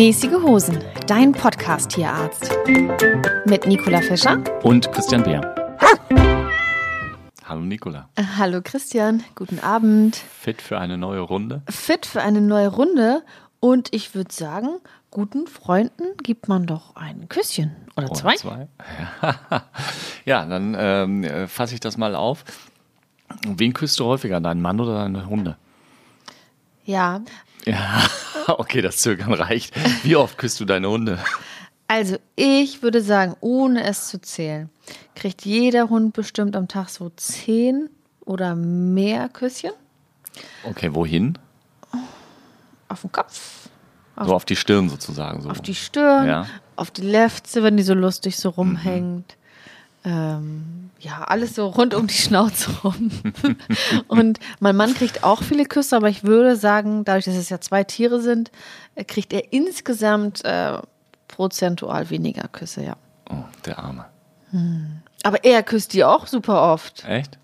[0.00, 2.50] Mäßige Hosen, dein Podcast-Tierarzt.
[3.44, 4.42] Mit Nicola Fischer.
[4.62, 5.42] Und Christian Beer.
[7.44, 8.08] Hallo Nicola.
[8.14, 10.16] Äh, Hallo Christian, guten Abend.
[10.16, 11.60] Fit für eine neue Runde?
[11.68, 13.22] Fit für eine neue Runde.
[13.60, 14.68] Und ich würde sagen,
[15.10, 17.76] guten Freunden gibt man doch ein Küsschen.
[17.94, 18.36] Oder zwei?
[18.36, 18.68] Oder zwei?
[20.24, 22.44] ja, dann ähm, äh, fasse ich das mal auf.
[23.46, 25.58] Wen küsst du häufiger, deinen Mann oder deine Hunde?
[26.86, 27.20] Ja,
[27.66, 28.02] Ja,
[28.48, 29.74] okay, das Zögern reicht.
[30.04, 31.18] Wie oft küsst du deine Hunde?
[31.88, 34.70] also ich würde sagen, ohne es zu zählen,
[35.14, 37.90] kriegt jeder Hund bestimmt am Tag so zehn
[38.24, 39.72] oder mehr Küsschen
[40.64, 41.36] Okay, wohin?
[42.88, 43.68] auf den Kopf,
[44.16, 45.42] So auf die Stirn sozusagen.
[45.42, 45.50] So.
[45.50, 46.46] auf die Stirn, Ja.
[46.76, 49.36] auf die Lefze, wenn die so lustig so rumhängt.
[50.04, 53.10] Ähm, ja, alles so rund um die Schnauze rum.
[54.08, 57.60] und mein Mann kriegt auch viele Küsse, aber ich würde sagen, dadurch, dass es ja
[57.60, 58.50] zwei Tiere sind,
[58.94, 60.78] äh, kriegt er insgesamt äh,
[61.28, 62.96] prozentual weniger Küsse, ja.
[63.30, 64.06] Oh, der Arme.
[65.22, 67.04] Aber er küsst die auch super oft.
[67.04, 67.38] Echt?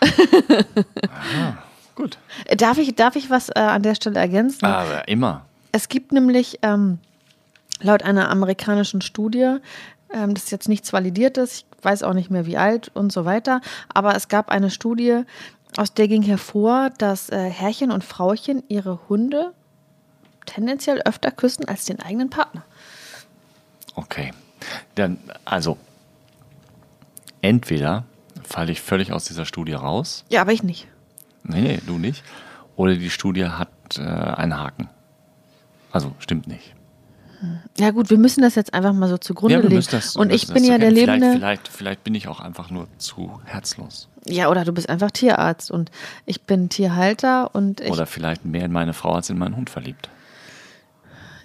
[0.02, 1.54] ah,
[1.94, 2.18] gut.
[2.56, 4.66] Darf ich, darf ich was äh, an der Stelle ergänzen?
[4.66, 5.46] Aber immer.
[5.70, 6.98] Es gibt nämlich ähm,
[7.80, 9.56] laut einer amerikanischen Studie,
[10.12, 13.24] ähm, das ist jetzt nichts Validiertes, ich weiß auch nicht mehr wie alt und so
[13.24, 15.24] weiter, aber es gab eine Studie,
[15.76, 19.52] aus der ging hervor, dass äh, Herrchen und Frauchen ihre Hunde
[20.46, 22.64] tendenziell öfter küssen als den eigenen Partner.
[23.94, 24.32] Okay.
[24.94, 25.78] Dann, also,
[27.40, 28.04] entweder
[28.42, 30.24] falle ich völlig aus dieser Studie raus.
[30.28, 30.88] Ja, aber ich nicht.
[31.44, 32.22] Nee, nee, du nicht.
[32.76, 34.88] Oder die Studie hat äh, einen Haken.
[35.90, 36.74] Also, stimmt nicht.
[37.78, 39.84] Ja gut, wir müssen das jetzt einfach mal so zugrunde wir legen.
[39.90, 41.32] das- und ich bin ja der lebende.
[41.32, 44.08] Vielleicht, vielleicht, vielleicht bin ich auch einfach nur zu herzlos.
[44.24, 45.90] Ja, oder du bist einfach Tierarzt und
[46.26, 49.68] ich bin Tierhalter und ich Oder vielleicht mehr in meine Frau als in meinen Hund
[49.70, 50.08] verliebt.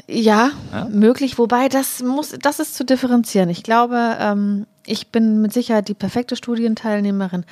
[0.07, 0.85] Ja, Ja?
[0.89, 1.37] möglich.
[1.37, 3.49] Wobei das muss, das ist zu differenzieren.
[3.49, 7.43] Ich glaube, ähm, ich bin mit Sicherheit die perfekte Studienteilnehmerin.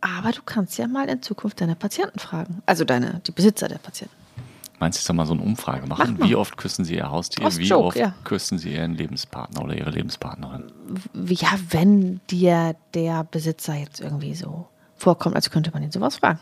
[0.00, 2.60] Aber du kannst ja mal in Zukunft deine Patienten fragen.
[2.66, 4.14] Also deine, die Besitzer der Patienten.
[4.82, 6.16] Meinst du, ich soll mal so eine Umfrage machen?
[6.18, 6.26] Mach.
[6.28, 7.46] Wie oft küssen sie ihr Haustier?
[7.46, 8.14] Aus Wie Joke, oft ja.
[8.24, 10.72] küssen sie ihren Lebenspartner oder ihre Lebenspartnerin?
[11.14, 14.66] Ja, wenn dir der Besitzer jetzt irgendwie so
[14.96, 16.40] vorkommt, als könnte man ihn sowas fragen.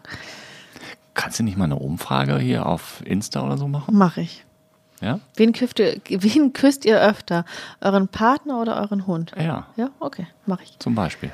[1.13, 3.95] Kannst du nicht mal eine Umfrage hier auf Insta oder so machen?
[3.95, 4.47] Mache ich.
[5.03, 5.21] Ja?
[5.37, 7.45] Wen, küsst ihr, wen küsst ihr öfter?
[7.83, 9.33] Euren Partner oder euren Hund?
[9.37, 10.79] Ja, Ja, okay, mache ich.
[10.79, 11.31] zum Beispiel.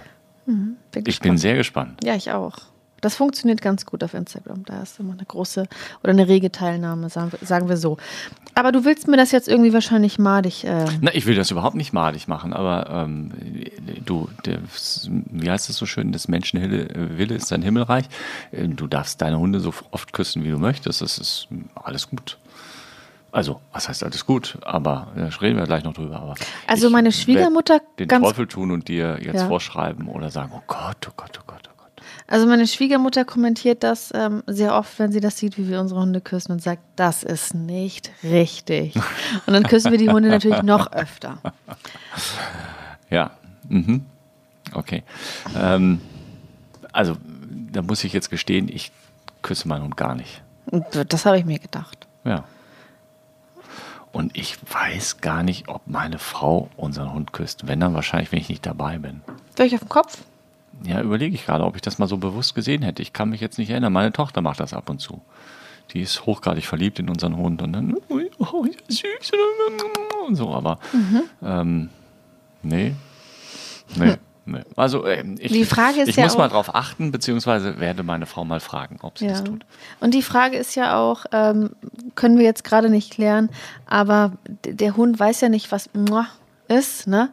[0.46, 2.00] Bin Ich bin sehr gespannt.
[2.02, 2.56] Ja, ich auch.
[3.02, 4.64] Das funktioniert ganz gut auf Instagram.
[4.64, 5.66] Da ist immer eine große
[6.02, 7.98] oder eine rege Teilnahme, sagen wir, sagen wir so.
[8.54, 10.64] Aber du willst mir das jetzt irgendwie wahrscheinlich madig.
[10.64, 13.32] Äh, Na, ich will das überhaupt nicht malig machen, aber ähm,
[14.06, 14.60] du, der,
[15.30, 18.06] wie heißt es so schön, des Menschen Hille- Wille ist sein Himmelreich.
[18.52, 21.02] Äh, Du darfst deine Hunde so oft küssen, wie du möchtest.
[21.02, 22.38] Das ist alles gut.
[23.32, 24.56] Also, was heißt alles gut?
[24.62, 26.16] Aber da reden wir gleich noch drüber.
[26.20, 26.34] Aber
[26.66, 29.46] Also meine Schwiegermutter den Teufel tun und dir jetzt Ja.
[29.48, 31.75] vorschreiben oder sagen, oh Gott, oh Gott, oh Gott, oh Gott.
[32.28, 36.00] Also meine Schwiegermutter kommentiert das ähm, sehr oft, wenn sie das sieht, wie wir unsere
[36.00, 38.96] Hunde küssen und sagt, das ist nicht richtig.
[39.46, 41.38] Und dann küssen wir die Hunde natürlich noch öfter.
[43.10, 43.30] Ja,
[43.68, 44.04] mhm.
[44.72, 45.04] okay.
[45.56, 46.00] Ähm,
[46.92, 47.16] also,
[47.72, 48.90] da muss ich jetzt gestehen, ich
[49.42, 50.42] küsse meinen Hund gar nicht.
[50.90, 52.08] Das habe ich mir gedacht.
[52.24, 52.44] Ja.
[54.10, 57.68] Und ich weiß gar nicht, ob meine Frau unseren Hund küsst.
[57.68, 59.20] Wenn dann wahrscheinlich, wenn ich nicht dabei bin.
[59.56, 60.18] Soll ich auf den Kopf?
[60.84, 63.02] Ja, überlege ich gerade, ob ich das mal so bewusst gesehen hätte.
[63.02, 63.92] Ich kann mich jetzt nicht erinnern.
[63.92, 65.20] Meine Tochter macht das ab und zu.
[65.92, 68.18] Die ist hochgradig verliebt in unseren Hund und dann, oh,
[68.64, 69.32] ja, süß
[70.26, 70.78] und so, aber
[71.42, 71.90] ähm,
[72.62, 72.94] nee,
[73.96, 74.60] nee, nee.
[74.74, 78.02] Also ähm, ich, Die Frage ist ich ja muss mal auch- drauf achten, beziehungsweise werde
[78.02, 79.64] meine Frau mal fragen, ob sie das tut.
[80.00, 81.70] Und die Frage ist ja auch, ähm,
[82.16, 83.48] können wir jetzt gerade nicht klären,
[83.86, 84.32] aber
[84.64, 85.88] der Hund weiß ja nicht, was
[86.68, 87.30] ist, ne?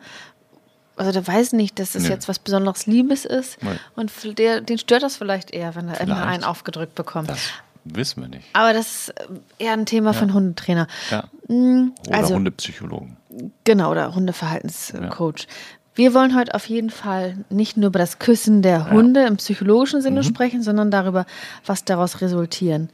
[0.96, 2.10] Also der weiß nicht, dass es Nee.
[2.10, 3.62] jetzt was besonderes Liebes ist.
[3.64, 3.72] Nee.
[3.96, 7.30] Und der, den stört das vielleicht eher, wenn er immer einen aufgedrückt bekommt.
[7.30, 7.40] Das
[7.84, 8.46] wissen wir nicht.
[8.54, 9.14] Aber das ist
[9.58, 10.88] eher ein Thema für einen Hundetrainer.
[11.10, 11.24] Ja.
[11.48, 13.18] Mm, Oder Also, Hundepsychologen.
[13.64, 15.48] Genau, oder Hundeverhaltenscoach.
[15.96, 20.02] Wir wollen heute auf jeden Fall nicht nur über das Küssen der Hunde im psychologischen
[20.02, 20.24] Sinne Mhm.
[20.26, 21.26] sprechen, sondern darüber,
[21.66, 22.90] was daraus resultieren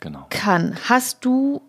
[0.00, 0.26] Genau.
[0.30, 0.76] kann.
[0.88, 1.62] Hast du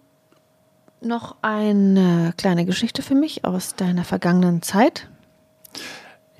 [1.01, 5.07] noch eine kleine Geschichte für mich aus deiner vergangenen Zeit.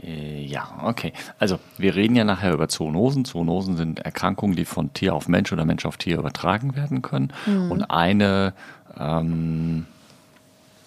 [0.01, 1.13] Äh, Ja, okay.
[1.39, 3.25] Also wir reden ja nachher über Zoonosen.
[3.25, 7.33] Zoonosen sind Erkrankungen, die von Tier auf Mensch oder Mensch auf Tier übertragen werden können.
[7.69, 8.53] Und eine
[8.99, 9.85] ähm,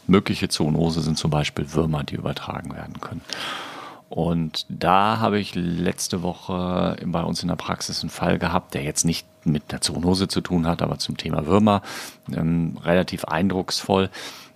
[0.06, 3.22] mögliche Zoonose sind zum Beispiel Würmer, die übertragen werden können.
[4.08, 8.82] Und da habe ich letzte Woche bei uns in der Praxis einen Fall gehabt, der
[8.82, 11.82] jetzt nicht mit der Zoonose zu tun hat, aber zum Thema Würmer
[12.34, 14.10] ähm, relativ eindrucksvoll.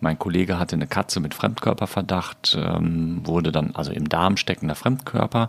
[0.05, 5.49] Mein Kollege hatte eine Katze mit Fremdkörperverdacht, ähm, wurde dann also im Darm steckender Fremdkörper,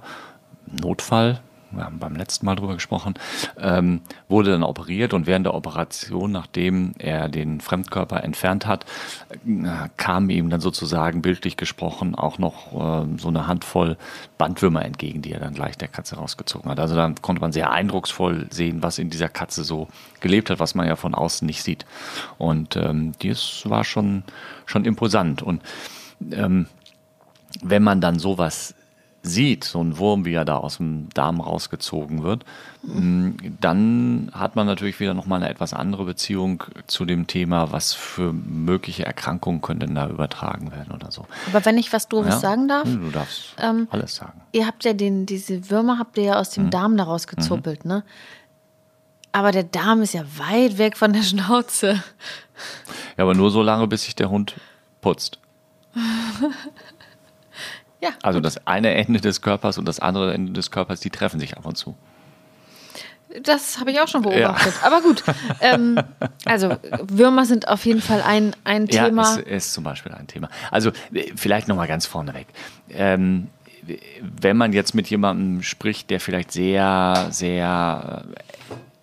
[0.65, 1.41] Notfall,
[1.75, 3.15] wir haben beim letzten Mal drüber gesprochen,
[3.59, 8.85] ähm, wurde dann operiert und während der Operation, nachdem er den Fremdkörper entfernt hat,
[9.45, 13.97] äh, kam ihm dann sozusagen bildlich gesprochen auch noch äh, so eine Handvoll
[14.37, 16.79] Bandwürmer entgegen, die er dann gleich der Katze rausgezogen hat.
[16.79, 19.87] Also dann konnte man sehr eindrucksvoll sehen, was in dieser Katze so
[20.19, 21.85] gelebt hat, was man ja von außen nicht sieht.
[22.37, 24.23] Und ähm, das war schon,
[24.65, 25.41] schon imposant.
[25.41, 25.61] Und
[26.31, 26.67] ähm,
[27.61, 28.75] wenn man dann sowas
[29.27, 32.45] sieht, so ein Wurm, wie er da aus dem Darm rausgezogen wird,
[32.83, 37.93] mh, dann hat man natürlich wieder nochmal eine etwas andere Beziehung zu dem Thema, was
[37.93, 41.25] für mögliche Erkrankungen können denn da übertragen werden oder so.
[41.47, 42.39] Aber wenn ich was Doofes Ja?
[42.39, 44.41] sagen darf, Du darfst Ähm, alles sagen.
[44.51, 46.61] ihr habt ja den, diese Würmer habt ihr ja aus Mhm.
[46.63, 48.03] dem Darm daraus gezuppelt, ne?
[49.31, 52.01] Aber der Darm ist ja weit weg von der Schnauze.
[53.17, 54.55] Ja, aber nur so lange, bis sich der Hund
[55.01, 55.39] putzt.
[58.05, 58.11] Ja.
[58.21, 61.57] Also das eine Ende des Körpers und das andere Ende des Körpers, die treffen sich
[61.57, 61.95] ab und zu.
[63.41, 64.73] Das habe ich auch schon beobachtet.
[64.83, 65.23] Aber gut.
[65.59, 65.99] Ähm,
[66.45, 69.23] also Würmer sind auf jeden Fall ein, ein Thema.
[69.23, 70.49] Ja, ist, ist zum Beispiel ein Thema.
[70.69, 72.47] Also äh, vielleicht nochmal ganz vorneweg.
[72.89, 73.47] Ähm,
[74.21, 78.23] wenn man jetzt mit jemandem spricht, der vielleicht sehr, sehr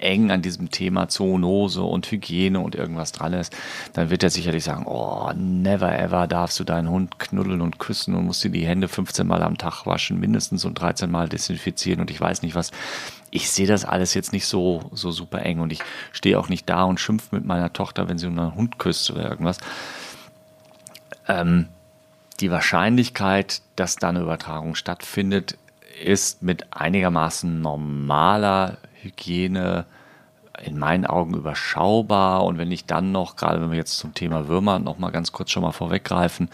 [0.02, 3.56] eng an diesem Thema Zoonose und Hygiene und irgendwas dran ist,
[3.92, 8.14] dann wird er sicherlich sagen, oh, never ever darfst du deinen Hund knuddeln und küssen
[8.14, 12.00] und musst dir die Hände 15 Mal am Tag waschen, mindestens und 13 Mal desinfizieren
[12.00, 12.70] und ich weiß nicht was.
[13.30, 15.80] Ich sehe das alles jetzt nicht so, so super eng und ich
[16.12, 19.30] stehe auch nicht da und schimpfe mit meiner Tochter, wenn sie einen Hund küsst oder
[19.30, 19.58] irgendwas.
[21.28, 21.68] Ähm,
[22.40, 25.56] die Wahrscheinlichkeit, dass da eine Übertragung stattfindet,
[26.02, 29.86] ist mit einigermaßen normaler Hygiene
[30.62, 32.44] in meinen Augen überschaubar.
[32.44, 35.32] Und wenn ich dann noch, gerade wenn wir jetzt zum Thema Würmer noch mal ganz
[35.32, 36.48] kurz schon mal vorweggreifen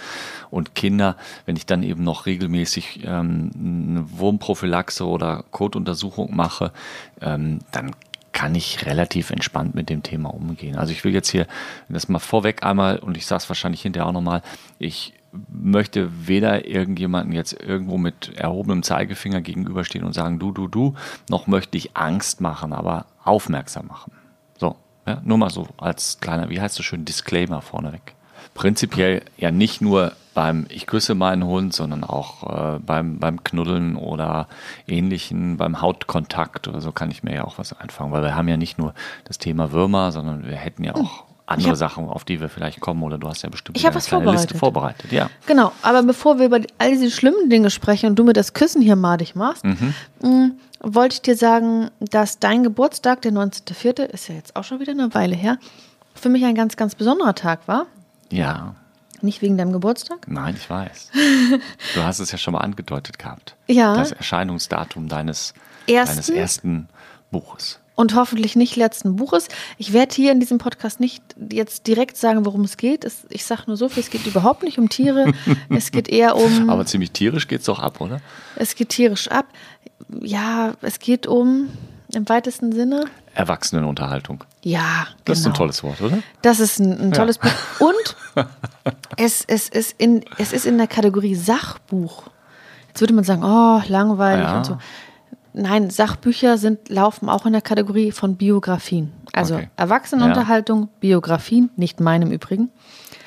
[0.50, 1.17] und Kinder,
[1.47, 6.73] wenn ich dann eben noch regelmäßig ähm, eine Wurmprophylaxe oder Kotuntersuchung mache,
[7.21, 7.95] ähm, dann
[8.33, 10.77] kann ich relativ entspannt mit dem Thema umgehen.
[10.77, 11.47] Also ich will jetzt hier
[11.89, 14.43] das mal vorweg einmal und ich sage es wahrscheinlich hinterher auch nochmal,
[14.79, 20.95] ich möchte weder irgendjemanden jetzt irgendwo mit erhobenem Zeigefinger gegenüberstehen und sagen, du, du, du,
[21.29, 24.13] noch möchte ich Angst machen, aber aufmerksam machen.
[24.59, 24.77] So,
[25.07, 28.15] ja, nur mal so als kleiner, wie heißt das schön, Disclaimer vorneweg.
[28.55, 33.97] Prinzipiell ja nicht nur beim Ich küsse meinen Hund, sondern auch äh, beim, beim Knuddeln
[33.97, 34.49] oder
[34.87, 38.49] ähnlichen, beim Hautkontakt oder so kann ich mir ja auch was einfangen, weil wir haben
[38.49, 38.95] ja nicht nur
[39.25, 42.81] das Thema Würmer, sondern wir hätten ja auch andere hab- Sachen, auf die wir vielleicht
[42.81, 45.11] kommen oder du hast ja bestimmt Ich eine was kleine Liste vorbereitet.
[45.12, 45.31] Ja.
[45.47, 48.83] Genau, aber bevor wir über all diese schlimmen Dinge sprechen und du mir das Küssen
[48.83, 50.50] hier madig machst, mh,
[50.81, 54.93] wollte ich dir sagen, dass dein Geburtstag, der 19.04., ist ja jetzt auch schon wieder
[54.93, 55.59] eine Weile her,
[56.15, 57.87] für mich ein ganz, ganz besonderer Tag war.
[58.31, 58.75] Ja,
[59.23, 60.19] Nicht wegen deinem Geburtstag.
[60.29, 61.11] nein, ich weiß.
[61.94, 63.56] Du hast es ja schon mal angedeutet gehabt.
[63.67, 63.96] Ja.
[63.96, 65.55] Das Erscheinungsdatum deines
[65.87, 66.17] Ersten?
[66.17, 66.89] deines ersten
[67.31, 67.81] Buches.
[67.98, 69.48] Und hoffentlich nicht letzten Buches.
[69.76, 73.05] Ich werde hier in diesem Podcast nicht jetzt direkt sagen, worum es geht.
[73.05, 75.32] Es, ich sage nur so viel, es geht überhaupt nicht um Tiere.
[75.69, 78.20] es geht eher um, Aber ziemlich tierisch geht's doch ab, oder?
[78.55, 79.46] es geht tierisch ab.
[80.20, 81.70] Ja, es geht um,
[82.14, 84.44] im weitesten Sinne, Erwachsenenunterhaltung.
[84.62, 84.78] ja,
[85.08, 85.17] genau.
[85.24, 86.19] Das ist ein tolles Wort, oder?
[86.43, 87.50] Das ist ein, ein tolles Buch.
[87.81, 88.46] Und
[89.17, 92.31] es, es, ist in, es ist in der Kategorie Sachbuch.
[92.88, 94.56] Jetzt würde man sagen, oh, langweilig Ja.
[94.58, 94.78] und so.
[95.58, 99.12] Nein, Sachbücher sind, laufen auch in der Kategorie von Biografien.
[99.32, 99.69] Also Okay.
[99.77, 102.70] Erwachsenenunterhaltung, Biografien, nicht meinem Übrigen.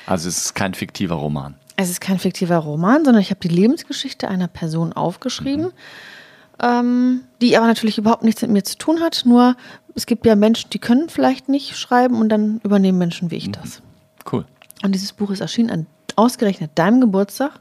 [0.06, 1.54] Also es ist kein fiktiver Roman.
[1.76, 5.72] Es ist kein fiktiver Roman, sondern ich habe die Lebensgeschichte einer Person aufgeschrieben,
[6.62, 9.22] ähm, die aber natürlich überhaupt nichts mit mir zu tun hat.
[9.24, 9.56] Nur
[9.94, 13.50] es gibt ja Menschen, die können vielleicht nicht schreiben und dann übernehmen Menschen wie ich
[13.50, 13.82] das.
[14.30, 14.46] Cool.
[14.82, 15.86] Und dieses Buch ist erschienen an
[16.16, 17.52] ausgerechnet deinem Geburtstag.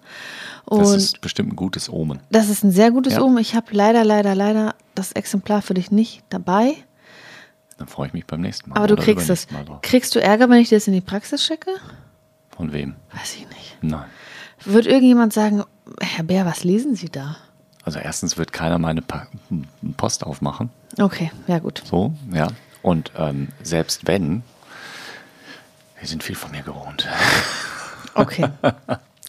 [0.66, 2.20] Und Das das ist ist, bestimmt ein gutes Omen.
[2.64, 3.22] ein sehr gutes Ja.
[3.22, 3.38] Um.
[3.38, 6.76] Ich habe leider, leider, leider das Exemplar für dich nicht dabei.
[7.78, 8.78] Dann freue ich mich beim nächsten Mal.
[8.78, 9.48] Aber du kriegst es.
[9.82, 11.72] Kriegst du Ärger, wenn ich dir das in die Praxis schicke?
[12.56, 12.96] Von wem?
[13.12, 13.78] Weiß ich nicht.
[13.82, 14.06] Nein.
[14.64, 15.64] Wird irgendjemand sagen,
[16.00, 17.38] Herr Bär, was lesen Sie da?
[17.84, 19.26] Also erstens wird keiner meine pa
[19.98, 20.70] Post aufmachen.
[21.00, 21.82] Okay, ja gut.
[21.84, 22.48] So, ja.
[22.84, 24.44] Und ähm, selbst wenn,
[26.02, 27.08] Die sind viel von mir gewohnt.
[28.16, 28.50] Okay.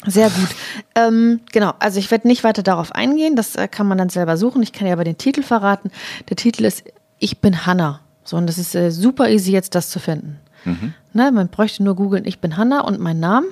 [0.07, 0.49] Sehr gut.
[0.95, 4.37] Ähm, genau, also ich werde nicht weiter darauf eingehen, das äh, kann man dann selber
[4.37, 4.63] suchen.
[4.63, 5.91] Ich kann ja aber den Titel verraten.
[6.29, 6.85] Der Titel ist
[7.19, 8.01] Ich bin Hanna.
[8.25, 10.39] So, und das ist äh, super easy jetzt, das zu finden.
[10.65, 10.95] Mhm.
[11.13, 13.47] Ne, man bräuchte nur googeln, ich bin Hanna und meinen Namen.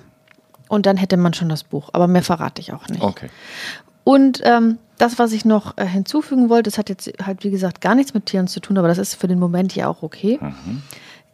[0.69, 1.91] Und dann hätte man schon das Buch.
[1.93, 3.03] Aber mehr verrate ich auch nicht.
[3.03, 3.29] Okay.
[4.05, 7.81] Und ähm, das, was ich noch äh, hinzufügen wollte, das hat jetzt halt, wie gesagt,
[7.81, 10.39] gar nichts mit Tieren zu tun, aber das ist für den Moment ja auch okay.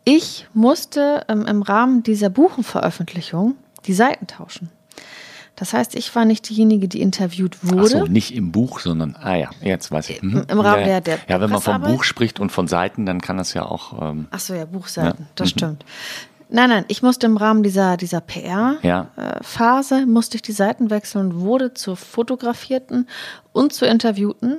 [0.04, 3.56] Ich musste ähm, im Rahmen dieser Buchenveröffentlichung
[3.87, 4.71] die Seiten tauschen.
[5.59, 7.88] Das heißt, ich war nicht diejenige, die interviewt Ach wurde.
[7.88, 10.23] so, nicht im Buch, sondern, ah ja, jetzt weiß ich.
[10.23, 10.45] Mhm.
[10.49, 11.00] Im Rahmen ja, ja.
[11.00, 11.81] der- der Ja, wenn man vom?
[11.81, 15.23] Buch spricht und von Seiten, dann kann das ja auch, ähm, Ach so, ja, Buchseiten,
[15.23, 15.26] Ja.
[15.35, 15.59] das Mhm.
[15.59, 15.85] stimmt.
[16.50, 18.23] Nein, nein, ich musste im Rahmen dieser, dieser
[18.83, 19.09] Ja.
[19.16, 23.09] PR-Phase, musste ich die Seiten wechseln und wurde zur Fotografierten
[23.52, 24.59] und zur Interviewten.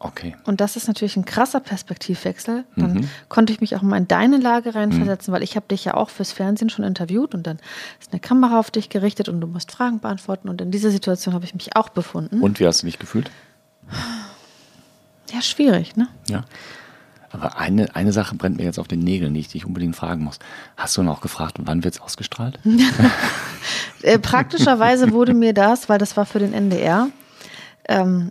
[0.00, 0.36] Okay.
[0.44, 2.64] Und das ist natürlich ein krasser Perspektivwechsel.
[2.76, 3.10] Dann Mhm.
[3.28, 6.10] konnte ich mich auch mal in deine Lage reinversetzen, weil ich habe dich ja auch
[6.10, 7.58] fürs Fernsehen schon interviewt und dann
[8.00, 10.48] ist eine Kamera auf dich gerichtet und du musst Fragen beantworten.
[10.48, 12.40] Und in dieser Situation habe ich mich auch befunden.
[12.40, 13.30] Und wie hast du dich gefühlt?
[15.32, 16.08] ja, schwierig, ne?
[16.28, 16.44] Ja.
[17.30, 20.24] Aber eine, eine Sache brennt mir jetzt auf den Nägeln, die ich dich unbedingt fragen
[20.24, 20.38] muss.
[20.78, 22.58] Hast du noch gefragt, wann wird es ausgestrahlt?
[24.02, 27.08] Äh, praktischerweise wurde mir das, weil das war für den NDR,
[27.88, 28.30] ähm,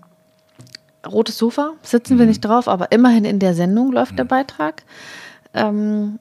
[1.08, 2.30] rotes Sofa, sitzen wir Mhm.
[2.30, 4.84] nicht drauf, aber immerhin in der Sendung läuft der Beitrag.
[5.54, 6.20] Ähm,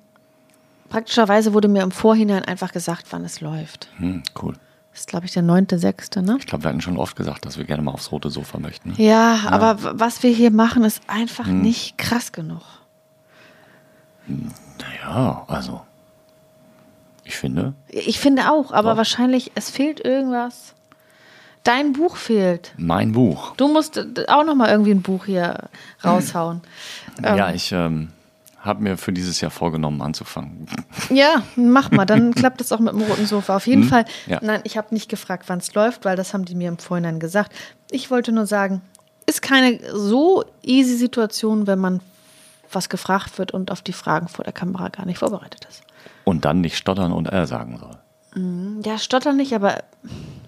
[0.88, 3.88] praktischerweise wurde mir im Vorhinein einfach gesagt, wann es läuft.
[3.99, 4.55] Hm, cool.
[4.93, 6.37] Das ist, glaube ich, der 9.6., ne?
[6.38, 8.90] Ich glaube, wir hatten schon oft gesagt, dass wir gerne mal aufs rote Sofa möchten.
[8.90, 8.95] Ne?
[8.97, 11.61] Ja, aber w- was wir hier machen, ist einfach Hm.
[11.61, 12.62] nicht krass genug.
[14.26, 15.83] Naja, also.
[17.25, 18.99] Ich finde, Ich finde auch, aber Doch.
[18.99, 20.75] wahrscheinlich, es fehlt irgendwas.
[21.66, 22.73] Dein Buch fehlt.
[22.76, 23.54] mein Buch.
[23.56, 25.68] Du musst äh, auch noch mal irgendwie ein Buch hier
[26.04, 26.61] raushauen.
[27.23, 28.11] Ähm, Ja, ich ähm,
[28.61, 30.66] habe mir für dieses Jahr vorgenommen, anzufangen.
[31.11, 33.56] Ja, mach mal, dann klappt es auch mit dem roten Sofa.
[33.56, 34.04] Auf jeden Fall.
[34.25, 34.32] Hm?
[34.32, 34.38] Ja.
[34.42, 37.20] Nein, ich habe nicht gefragt, wann es läuft, weil das haben die mir im Vorhinein
[37.20, 37.52] gesagt.
[37.90, 38.80] Ich wollte nur sagen,
[39.26, 42.00] ist keine so easy Situation, wenn man
[42.73, 45.82] was gefragt wird und auf die Fragen vor der Kamera gar nicht vorbereitet ist.
[46.25, 47.96] Und dann nicht stottern und äh sagen soll.
[48.85, 49.83] Ja, stottern nicht, aber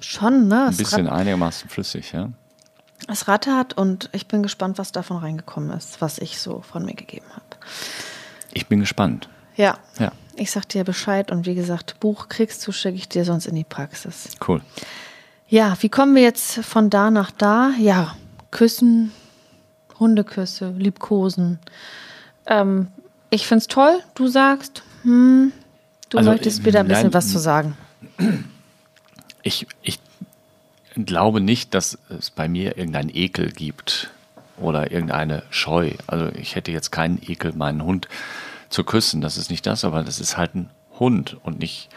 [0.00, 0.66] schon, ne?
[0.66, 2.28] Ein bisschen rat, einigermaßen flüssig, ja.
[3.09, 6.95] es rattert und ich bin gespannt, was davon reingekommen ist, was ich so von mir
[6.95, 7.45] gegeben habe.
[8.52, 9.28] Ich bin gespannt.
[9.57, 9.78] Ja.
[9.99, 13.47] Ja, Ich sag dir Bescheid und wie gesagt, Buch kriegst du, schicke ich dir sonst
[13.47, 14.28] in die Praxis.
[14.47, 14.61] cool.
[15.49, 17.71] Ja, wie kommen wir jetzt von da nach da?
[17.78, 18.14] Ja,
[18.50, 19.12] küssen,
[19.99, 21.59] Hundeküsse, liebkosen.
[22.47, 22.88] Ähm,
[23.30, 25.52] ich find's toll, du sagst, hm,
[26.08, 27.76] du Also, möchtest wieder ein bisschen nein, was zu sagen.
[29.42, 29.98] Ich, ich
[30.94, 34.10] glaube nicht, dass es bei mir irgendeinen Ekel gibt
[34.56, 35.92] oder irgendeine Scheu.
[36.06, 38.08] Also ich hätte jetzt keinen Ekel, meinen Hund
[38.68, 39.20] zu küssen.
[39.20, 41.88] Das ist nicht das, aber das ist halt ein Hund und nicht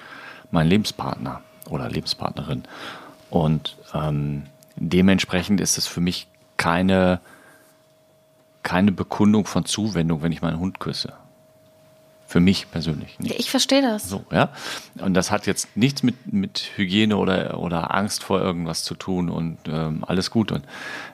[0.52, 2.64] mein Lebenspartner oder Lebenspartnerin.
[3.30, 4.44] Und ähm,
[4.76, 6.28] dementsprechend ist es für mich
[6.58, 7.20] keine,
[8.62, 11.14] keine Bekundung von Zuwendung, wenn ich meinen Hund küsse.
[12.32, 13.38] Für mich persönlich nicht.
[13.42, 14.08] Ich verstehe das.
[14.08, 14.54] So, ja.
[15.02, 19.30] Und das hat jetzt nichts mit, mit Hygiene oder, oder Angst vor irgendwas zu tun
[19.30, 20.54] und ähm, alles gut.
[20.54, 20.64] Und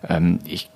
[0.08, 0.70] ähm, ich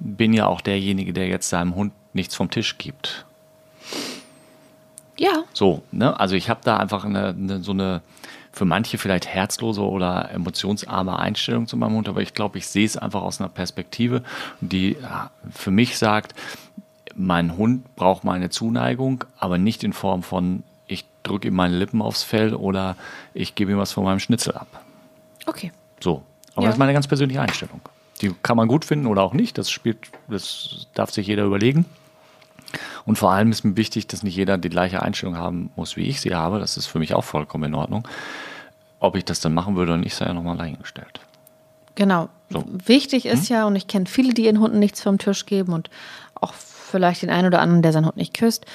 [0.00, 3.24] bin ja auch derjenige, der jetzt seinem Hund nichts vom Tisch gibt.
[5.16, 6.18] Ja, So, ne?
[6.18, 8.00] Also ich habe da einfach eine, eine, so eine
[8.50, 12.84] für manche vielleicht herzlose oder emotionsarme Einstellung zu meinem Hund, aber ich glaube, ich sehe
[12.84, 14.24] es einfach aus einer Perspektive,
[14.60, 14.96] die
[15.52, 16.34] für mich sagt,
[17.16, 22.02] mein Hund braucht meine Zuneigung, aber nicht in Form von, ich drücke ihm meine Lippen
[22.02, 22.96] aufs Fell oder
[23.34, 24.66] ich gebe ihm was von meinem Schnitzel ab.
[25.46, 25.72] okay.
[26.00, 26.22] So.
[26.54, 26.68] Aber Ja.
[26.68, 27.80] das ist meine ganz persönliche Einstellung.
[28.20, 29.58] Die kann man gut finden oder auch nicht.
[29.58, 31.84] Das spielt, das darf sich jeder überlegen.
[33.06, 36.02] Und vor allem ist mir wichtig, dass nicht jeder die gleiche Einstellung haben muss, wie
[36.02, 36.58] ich sie habe.
[36.60, 38.06] Das ist für mich auch vollkommen in Ordnung.
[39.00, 41.20] Ob ich das dann machen würde oder nicht, sei ja nochmal dahingestellt.
[41.96, 42.28] Genau.
[42.50, 42.60] So.
[42.62, 42.78] Hm?
[42.86, 45.90] Wichtig ist ja, und ich kenne viele, die ihren Hunden nichts vom Tisch geben und
[46.34, 46.54] auch
[46.90, 48.66] vielleicht den einen oder anderen, der seinen Hund nicht küsst.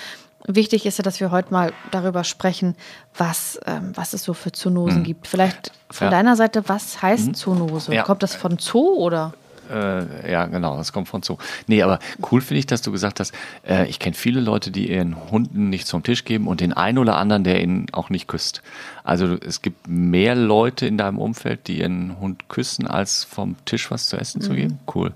[0.48, 2.76] Wichtig ist ja, dass wir heute mal darüber sprechen,
[3.16, 5.28] was, ähm, was es so für Zoonosen gibt.
[5.28, 6.06] Vielleicht von.
[6.06, 6.12] Ja.
[6.12, 7.94] deiner Seite, was heißt Zoonose?
[7.94, 8.04] Ja.
[8.04, 9.34] Kommt das von Zoo oder?
[9.70, 11.38] Äh, ja, genau, das kommt von so.
[11.68, 12.00] Nee, aber
[12.32, 13.34] cool finde ich, dass du gesagt hast,
[13.68, 16.98] äh, ich kenne viele Leute, die ihren Hunden nichts vom Tisch geben und den einen
[16.98, 18.62] oder anderen, der ihn auch nicht küsst.
[19.04, 23.92] Also es gibt mehr Leute in deinem Umfeld, die ihren Hund küssen, als vom Tisch
[23.92, 24.80] was zu essen zu geben.
[24.94, 25.12] Cool.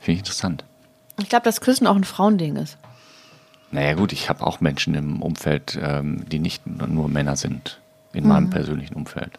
[0.00, 0.64] Finde ich interessant.
[1.18, 2.76] Ich glaube, dass Küssen auch ein Frauending ist.
[3.70, 7.80] Naja gut, ich habe auch Menschen im Umfeld, ähm, die nicht nur Männer sind,
[8.14, 9.32] in meinem persönlichen Umfeld.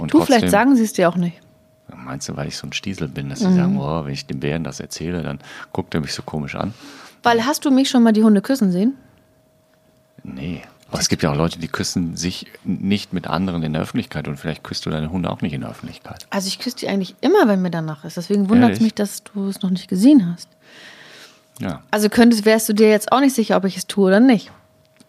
[0.00, 1.36] Und Du, vielleicht sagen sie es dir auch nicht.
[1.94, 4.40] Meinst du, weil ich so ein Stiesel bin, dass sie sagen, oh, wenn ich dem
[4.40, 5.38] Bären das erzähle, dann
[5.72, 6.72] guckt er mich so komisch an?
[7.22, 8.94] Weil hast du mich schon mal die Hunde küssen sehen?
[10.22, 13.82] Nee, Aber es gibt ja auch Leute, die küssen sich nicht mit anderen in der
[13.82, 16.26] Öffentlichkeit und vielleicht küsst du deine Hunde auch nicht in der Öffentlichkeit.
[16.30, 18.16] Also ich küsse die eigentlich immer, wenn mir danach ist.
[18.16, 20.48] Deswegen wundert es mich, dass du es noch nicht gesehen hast.
[21.60, 21.82] Ja.
[21.90, 24.50] Also könntest, wärst du dir jetzt auch nicht sicher, ob ich es tue oder nicht.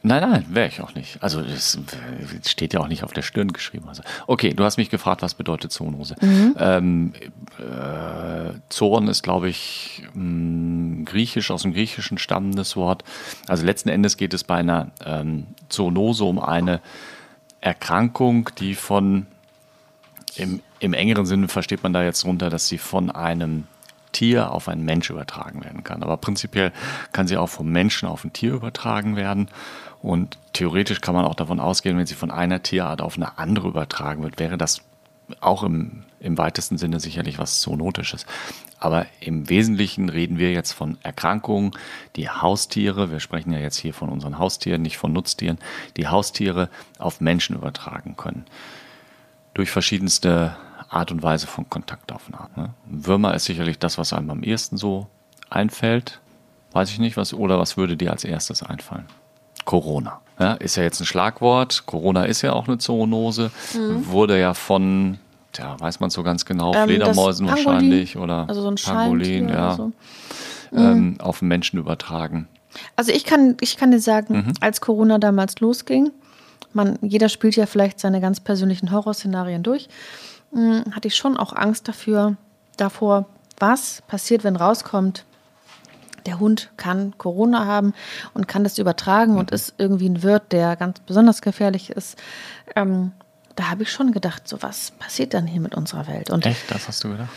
[0.07, 1.17] Nein, nein, wäre ich auch nicht.
[1.23, 3.89] Also es äh, steht ja auch nicht auf der Stirn geschrieben.
[3.89, 6.15] Also, okay, du hast mich gefragt, was bedeutet Zoonose.
[6.21, 7.13] Ähm,
[7.57, 13.03] äh, Zoon ist, glaube ich, mh, griechisch, aus dem Griechischen stammendes Wort.
[13.47, 16.81] Also letzten Endes geht es bei einer ähm, Zoonose um eine
[17.59, 19.25] Erkrankung, die von,
[20.35, 23.63] im, im engeren Sinne versteht man da jetzt drunter, dass sie von einem
[24.15, 26.01] Tier auf einen Mensch übertragen werden kann.
[26.01, 26.71] Aber prinzipiell
[27.11, 29.49] kann sie auch vom Menschen auf ein Tier übertragen werden.
[30.01, 33.67] Und theoretisch kann man auch davon ausgehen, wenn sie von einer Tierart auf eine andere
[33.67, 34.81] übertragen wird, wäre das
[35.41, 38.25] auch im, im weitesten Sinne sicherlich was Zoonotisches.
[38.79, 41.71] Aber im Wesentlichen reden wir jetzt von Erkrankungen,
[42.15, 45.57] die Haustiere, wir sprechen ja jetzt hier von unseren Haustieren, nicht von Nutztieren,
[45.97, 46.69] die Haustiere
[46.99, 48.45] auf Menschen übertragen können
[49.55, 50.55] durch verschiedenste
[50.95, 52.49] Art und Weise von Kontaktaufnahme.
[52.55, 52.69] Ne?
[52.85, 55.07] Würmer ist sicherlich das, was einem am ehesten so
[55.49, 56.21] einfällt.
[56.71, 59.05] Weiß ich nicht, was oder was würde dir als erstes einfallen?
[59.65, 60.21] Corona.
[60.39, 61.85] Ja, ist ja jetzt ein Schlagwort.
[61.85, 63.51] Corona ist ja auch eine Zoonose.
[63.73, 65.17] Wurde ja von,
[65.57, 69.67] ja, weiß man so ganz genau, Ähm, Fledermäusen wahrscheinlich oder Also so ein Pangolin, ja,
[69.67, 69.91] oder so.
[70.73, 72.47] ähm, auf den Menschen übertragen.
[72.95, 74.53] Also ich kann, ich kann dir sagen, Mhm.
[74.59, 76.11] als Corona damals losging,
[76.73, 79.87] man, jeder spielt ja vielleicht seine ganz persönlichen Horrorszenarien durch,
[80.55, 82.35] mh, hatte ich schon auch Angst dafür,
[82.77, 83.25] davor,
[83.59, 85.25] was passiert, wenn rauskommt,
[86.25, 87.93] der Hund kann Corona haben
[88.33, 92.17] und kann das übertragen und ist irgendwie ein Wirt, der ganz besonders gefährlich ist.
[92.75, 93.11] Ähm,
[93.55, 96.31] da habe ich schon gedacht, so was passiert dann hier mit unserer Welt?
[96.31, 96.69] Und Echt?
[96.71, 97.29] Das hast du gedacht?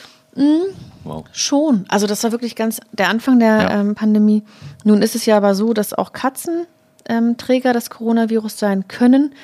[1.05, 1.25] Wow.
[1.33, 1.85] Schon.
[1.89, 3.71] Also das war wirklich ganz der Anfang der Ja.
[3.81, 4.43] ähm, Pandemie.
[4.85, 6.67] Nun ist es ja aber so, dass auch Katzen
[7.09, 9.35] ähm, Träger des Coronavirus sein können.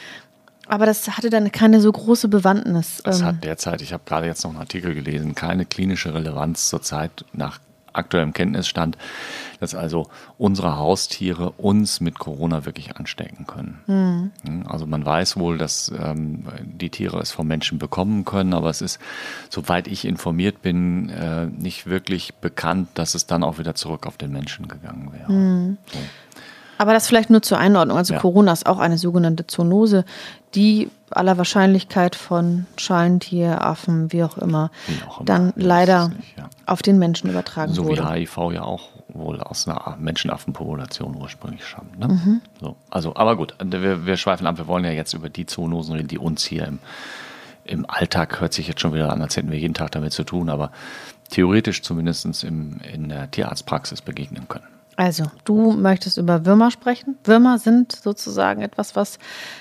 [0.68, 3.02] Aber das hatte dann keine so große Bewandtnis.
[3.04, 6.68] Es Ähm, hat derzeit, ich habe gerade jetzt noch einen Artikel gelesen, keine klinische Relevanz
[6.68, 7.58] zurzeit nach
[7.92, 8.98] aktuellem Kenntnisstand,
[9.60, 14.32] dass also unsere Haustiere uns mit Corona wirklich anstecken können.
[14.68, 18.80] Also man weiß wohl, dass ähm, die Tiere es vom Menschen bekommen können, aber es
[18.82, 18.98] ist,
[19.48, 24.16] soweit ich informiert bin, äh, nicht wirklich bekannt, dass es dann auch wieder zurück auf
[24.16, 25.76] den Menschen gegangen wäre.
[25.86, 25.98] So.
[26.78, 27.96] aber das vielleicht nur zur Einordnung.
[27.96, 28.20] Also Ja.
[28.20, 30.04] Corona ist auch eine sogenannte Zoonose,
[30.54, 35.26] die aller Wahrscheinlichkeit von Schalentier, Affen, wie auch immer, Wie auch immer.
[35.26, 36.48] dann leider nicht, ja.
[36.66, 38.10] auf den Menschen übertragen So wie wurde.
[38.12, 41.98] HIV ja auch wohl aus einer Menschenaffenpopulation ursprünglich stammt.
[41.98, 42.40] Ne?
[42.60, 44.58] So, also, aber gut, wir, wir schweifen ab.
[44.58, 46.78] Wir wollen ja jetzt über die Zoonosen reden, die uns hier im,
[47.64, 50.24] im Alltag, hört sich jetzt schon wieder an, als hätten wir jeden Tag damit zu
[50.24, 50.72] tun, aber
[51.30, 54.66] theoretisch zumindest im, in der Tierarztpraxis begegnen können.
[54.96, 57.16] Also, du möchtest über Würmer sprechen.
[57.24, 59.18] Würmer sind sozusagen etwas, was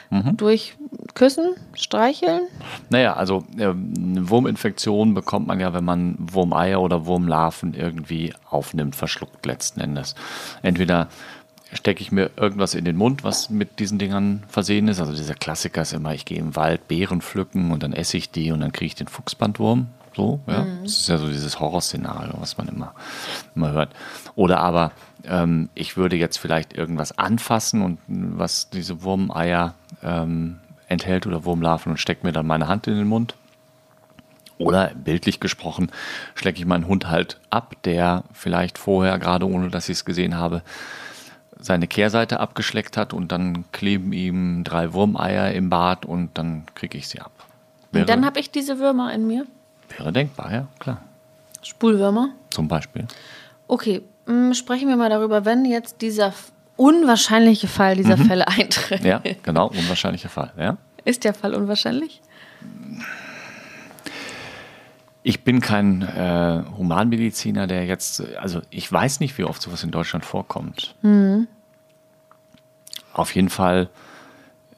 [0.10, 0.38] Mhm.
[0.38, 0.76] durch
[1.16, 2.42] Küssen, Streicheln,
[2.90, 8.96] Naja, also ähm, eine Wurminfektion bekommt man ja, wenn man Wurmeier oder Wurmlarven irgendwie aufnimmt,
[8.96, 10.14] verschluckt letzten Endes.
[10.62, 11.08] Entweder
[11.72, 15.00] stecke ich mir irgendwas in den Mund, was mit diesen Dingern versehen ist.
[15.00, 18.30] Also dieser Klassiker ist immer, ich gehe im Wald Beeren pflücken und dann esse ich
[18.30, 19.88] die und dann kriege ich den Fuchsbandwurm.
[20.16, 20.68] So, ja.
[20.84, 22.94] Das ist ja so dieses Horrorszenario, was man immer,
[23.56, 23.90] immer hört.
[24.36, 24.92] Oder aber
[25.26, 31.92] ähm, ich würde jetzt vielleicht irgendwas anfassen und was diese Wurmeier ähm, enthält oder Wurmlarven
[31.92, 33.36] und stecke mir dann meine Hand in den Mund.
[34.60, 35.92] Oder bildlich gesprochen,
[36.36, 40.38] schlecke ich meinen Hund halt ab, der vielleicht vorher, gerade ohne dass ich es gesehen
[40.38, 40.62] habe,
[41.60, 46.98] seine Kehrseite abgeschleckt hat und dann kleben ihm drei Wurmeier im Bad und dann kriege
[46.98, 47.32] ich sie ab.
[47.92, 49.46] Wäre, Und dann habe ich diese Würmer in mir.
[49.98, 51.02] wäre denkbar, ja, klar.
[51.62, 52.30] Spulwürmer.
[52.50, 53.08] Zum Beispiel.
[53.68, 54.02] Okay,
[54.54, 56.34] sprechen wir mal darüber, wenn jetzt dieser
[56.76, 59.02] unwahrscheinliche Fall dieser Fälle eintritt.
[59.02, 59.08] Mhm.
[59.08, 60.52] Ja, genau, unwahrscheinlicher Fall.
[60.58, 60.78] Ja.
[61.06, 62.22] Ist der Fall unwahrscheinlich?
[65.22, 69.92] Ich bin kein äh, Humanmediziner, der jetzt, also ich weiß nicht, wie oft sowas in
[69.92, 70.96] Deutschland vorkommt.
[73.14, 73.90] Auf jeden Fall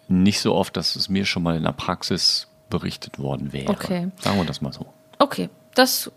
[0.07, 3.69] nicht so oft, dass es mir schon mal in der Praxis berichtet worden wäre.
[3.69, 4.09] Okay.
[4.19, 4.85] Sagen wir das mal so.
[5.17, 6.11] Okay, das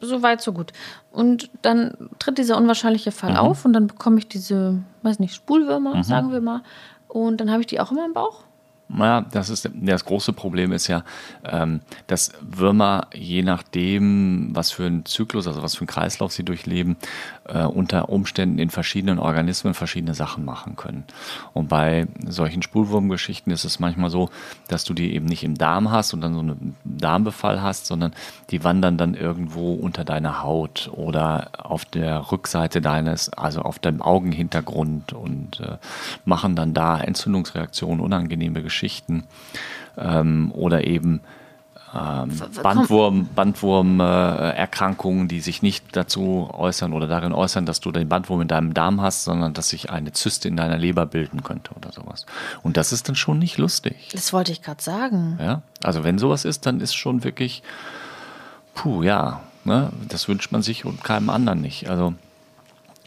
[0.00, 0.72] so weit, so gut.
[1.12, 6.02] Und dann tritt dieser unwahrscheinliche Fall auf und dann bekomme ich diese, weiß nicht, Spulwürmer,
[6.04, 6.62] sagen wir mal.
[7.08, 8.43] Und dann habe ich die auch immer im Bauch.
[8.88, 11.04] Naja, das ist das große Problem ist ja,
[11.44, 16.44] ähm, dass Würmer je nachdem, was für ein Zyklus, also was für einen Kreislauf sie
[16.44, 16.96] durchleben,
[17.46, 21.04] äh, unter Umständen in verschiedenen Organismen verschiedene Sachen machen können.
[21.54, 24.28] Und bei solchen Spulwurmgeschichten ist es manchmal so,
[24.68, 28.12] dass du die eben nicht im Darm hast und dann so einen Darmbefall hast, sondern
[28.50, 34.02] die wandern dann irgendwo unter deiner Haut oder auf der Rückseite deines, also auf deinem
[34.02, 35.78] Augenhintergrund und äh,
[36.26, 39.24] machen dann da Entzündungsreaktionen, unangenehme Geschichten Geschichten
[39.96, 41.20] ähm, oder eben
[41.94, 48.08] ähm, Bandwurm, Bandwurmerkrankungen, äh, die sich nicht dazu äußern oder darin äußern, dass du den
[48.08, 51.72] Bandwurm in deinem Darm hast, sondern dass sich eine Zyste in deiner Leber bilden könnte
[51.74, 52.26] oder sowas.
[52.64, 54.08] Und das ist dann schon nicht lustig.
[54.12, 55.38] Das wollte ich gerade sagen.
[55.40, 57.62] Ja, also wenn sowas ist, dann ist schon wirklich,
[58.74, 61.88] puh, ja, ne, das wünscht man sich und keinem anderen nicht.
[61.88, 62.14] Also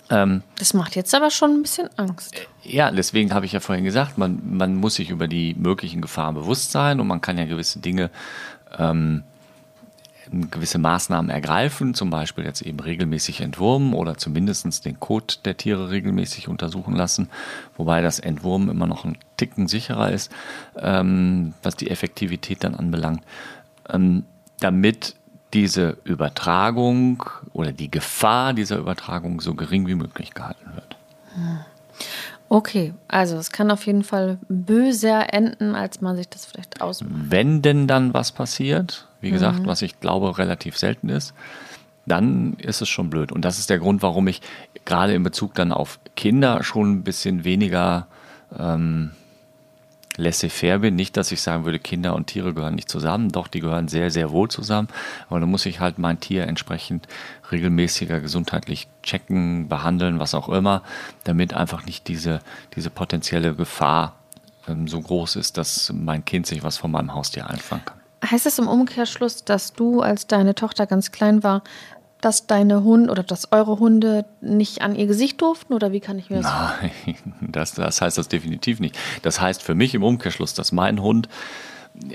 [0.09, 2.35] ähm, das macht jetzt aber schon ein bisschen Angst.
[2.35, 6.01] Äh, ja, deswegen habe ich ja vorhin gesagt, man, man muss sich über die möglichen
[6.01, 8.09] Gefahren bewusst sein und man kann ja gewisse Dinge,
[8.77, 9.23] ähm,
[10.29, 15.89] gewisse Maßnahmen ergreifen, zum Beispiel jetzt eben regelmäßig entwurmen oder zumindest den Kot der Tiere
[15.89, 17.29] regelmäßig untersuchen lassen,
[17.77, 20.31] wobei das Entwurmen immer noch ein Ticken sicherer ist,
[20.77, 23.23] ähm, was die Effektivität dann anbelangt,
[23.89, 24.25] ähm,
[24.59, 25.15] damit
[25.53, 30.97] diese Übertragung oder die Gefahr dieser Übertragung so gering wie möglich gehalten wird.
[32.49, 37.11] Okay, also es kann auf jeden Fall böser enden, als man sich das vielleicht ausmacht.
[37.29, 39.67] Wenn denn dann was passiert, wie gesagt, mhm.
[39.67, 41.33] was ich glaube relativ selten ist,
[42.05, 43.33] dann ist es schon blöd.
[43.33, 44.41] Und das ist der Grund, warum ich
[44.85, 48.07] gerade in Bezug dann auf Kinder schon ein bisschen weniger
[48.57, 49.11] ähm,
[50.17, 50.95] laissez-faire bin.
[50.95, 53.29] Nicht, dass ich sagen würde, Kinder und Tiere gehören nicht zusammen.
[53.29, 54.89] Doch, die gehören sehr, sehr wohl zusammen.
[55.29, 57.07] Aber dann muss ich halt mein Tier entsprechend
[57.51, 60.83] regelmäßiger gesundheitlich checken, behandeln, was auch immer,
[61.23, 62.41] damit einfach nicht diese,
[62.75, 64.15] diese potenzielle Gefahr
[64.67, 67.97] ähm, so groß ist, dass mein Kind sich was von meinem Haustier einfangen kann.
[68.29, 71.61] Heißt das im Umkehrschluss, dass du, als deine Tochter ganz klein war,
[72.21, 76.17] dass deine Hunde oder dass eure Hunde nicht an ihr Gesicht durften oder wie kann
[76.17, 76.91] ich mir das Nein,
[77.41, 78.97] das, das heißt das definitiv nicht.
[79.21, 81.29] Das heißt für mich im Umkehrschluss, dass mein Hund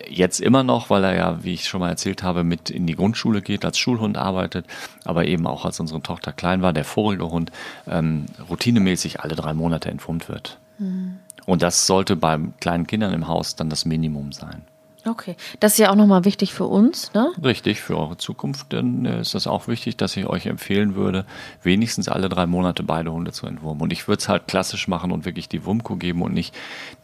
[0.08, 2.94] jetzt immer noch, weil er ja, wie ich schon mal erzählt habe, mit in die
[2.94, 4.66] Grundschule geht, als Schulhund arbeitet,
[5.04, 7.50] aber eben auch als unsere Tochter klein war, der vorige Hund,
[7.86, 10.58] ähm, routinemäßig alle drei Monate entwurmt wird.
[10.78, 11.18] Mhm.
[11.46, 14.62] Und das sollte bei kleinen Kindern im Haus dann das Minimum sein.
[15.04, 17.32] Okay, das ist ja auch nochmal wichtig für uns, ne?
[17.42, 21.26] Richtig, für eure Zukunft dann äh, ist das auch wichtig, dass ich euch empfehlen würde,
[21.62, 23.82] wenigstens alle drei Monate beide Hunde zu entwurmen.
[23.82, 26.54] Und ich würde es halt klassisch machen und wirklich die Wumko geben und nicht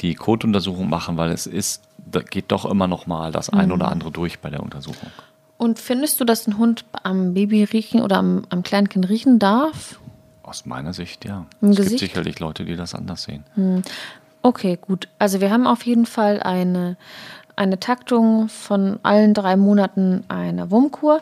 [0.00, 3.74] die Kotuntersuchung machen, weil es ist, da geht doch immer nochmal das ein mhm.
[3.74, 5.10] oder andere durch bei der Untersuchung.
[5.56, 9.98] Und findest du, dass ein Hund am Baby riechen oder am, am Kleinkind riechen darf?
[10.44, 11.46] Aus meiner Sicht, ja.
[11.60, 11.98] Im es Gesicht?
[11.98, 13.44] gibt sicherlich Leute, die das anders sehen.
[13.54, 13.82] Hm.
[14.40, 15.08] Okay, gut.
[15.18, 16.96] Also wir haben auf jeden Fall eine
[17.58, 21.20] eine Taktung von allen drei Monaten einer Wurmkur.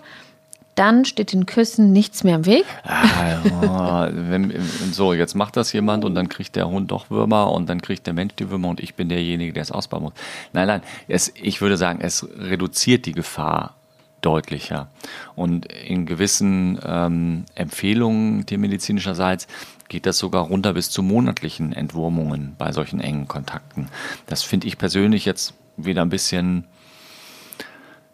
[0.75, 2.66] Dann steht den Küssen nichts mehr im Weg.
[2.85, 4.53] Ah, wenn,
[4.92, 8.07] so, jetzt macht das jemand und dann kriegt der Hund doch Würmer und dann kriegt
[8.07, 10.12] der Mensch die Würmer und ich bin derjenige, der es ausbauen muss.
[10.53, 13.75] Nein, nein, es, ich würde sagen, es reduziert die Gefahr
[14.20, 14.88] deutlicher.
[15.35, 19.46] Und in gewissen ähm, Empfehlungen tiermedizinischerseits
[19.88, 23.88] geht das sogar runter bis zu monatlichen Entwurmungen bei solchen engen Kontakten.
[24.27, 26.65] Das finde ich persönlich jetzt wieder ein bisschen,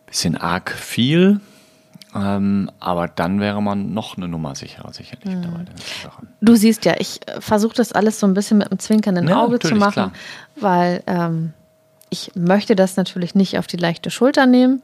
[0.06, 1.40] bisschen arg viel.
[2.14, 5.34] Ähm, aber dann wäre man noch eine Nummer sicherer, sicherlich.
[5.34, 5.66] Mhm.
[6.42, 9.40] Du siehst ja, ich äh, versuche das alles so ein bisschen mit einem zwinkernden ja,
[9.40, 10.12] Auge zu machen, klar.
[10.56, 11.54] weil ähm,
[12.10, 14.82] ich möchte das natürlich nicht auf die leichte Schulter nehmen,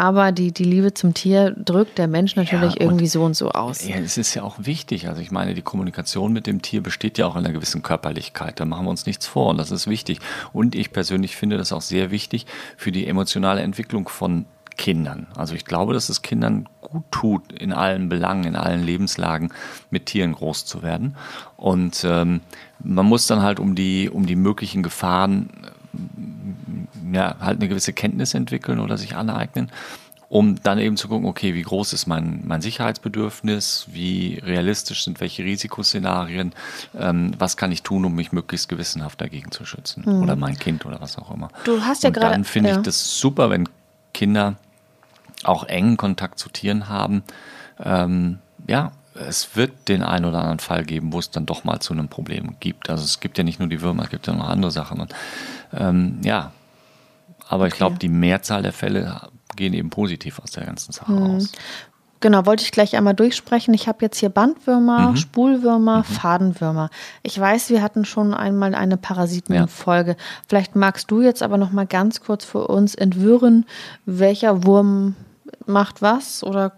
[0.00, 3.50] aber die, die Liebe zum Tier drückt der Mensch natürlich ja, irgendwie so und so
[3.50, 3.86] aus.
[3.86, 5.08] Ja, es ist ja auch wichtig.
[5.08, 8.58] Also ich meine, die Kommunikation mit dem Tier besteht ja auch in einer gewissen Körperlichkeit.
[8.58, 10.20] Da machen wir uns nichts vor und das ist wichtig.
[10.54, 12.46] Und ich persönlich finde das auch sehr wichtig
[12.78, 14.46] für die emotionale Entwicklung von
[14.78, 15.26] Kindern.
[15.36, 19.52] Also ich glaube, dass es Kindern gut tut, in allen Belangen, in allen Lebenslagen
[19.90, 21.14] mit Tieren groß zu werden.
[21.58, 22.40] Und ähm,
[22.82, 25.50] man muss dann halt um die, um die möglichen Gefahren
[27.12, 29.70] ja, halt eine gewisse Kenntnis entwickeln oder sich aneignen,
[30.28, 35.20] um dann eben zu gucken, okay, wie groß ist mein, mein Sicherheitsbedürfnis, wie realistisch sind
[35.20, 36.52] welche Risikoszenarien,
[36.96, 40.22] ähm, was kann ich tun, um mich möglichst gewissenhaft dagegen zu schützen mhm.
[40.22, 41.48] oder mein Kind oder was auch immer.
[41.64, 42.30] Du hast ja gerade.
[42.30, 42.76] Dann finde ja.
[42.76, 43.68] ich das super, wenn
[44.14, 44.54] Kinder
[45.42, 47.22] auch engen Kontakt zu Tieren haben.
[47.82, 48.92] Ähm, ja,
[49.26, 52.08] es wird den einen oder anderen Fall geben, wo es dann doch mal zu einem
[52.08, 52.90] Problem gibt.
[52.90, 55.00] Also es gibt ja nicht nur die Würmer, es gibt ja noch andere Sachen.
[55.00, 55.14] Und,
[55.72, 56.52] ähm, ja,
[57.48, 57.72] aber okay.
[57.72, 61.18] ich glaube, die Mehrzahl der Fälle gehen eben positiv aus der ganzen Sache hm.
[61.18, 61.52] raus.
[62.20, 63.72] Genau, wollte ich gleich einmal durchsprechen.
[63.72, 65.16] Ich habe jetzt hier Bandwürmer, Mhm.
[65.16, 66.90] Spulwürmer, Fadenwürmer.
[67.22, 70.16] Ich weiß, wir hatten schon einmal eine Parasitenfolge.
[70.46, 73.64] Vielleicht magst du jetzt aber noch mal ganz kurz für uns entwirren,
[74.04, 75.16] welcher Wurm
[75.64, 76.72] macht was oder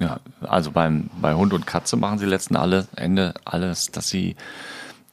[0.00, 4.36] Ja, also beim, bei Hund und Katze machen sie letzten alle, Ende alles, dass sie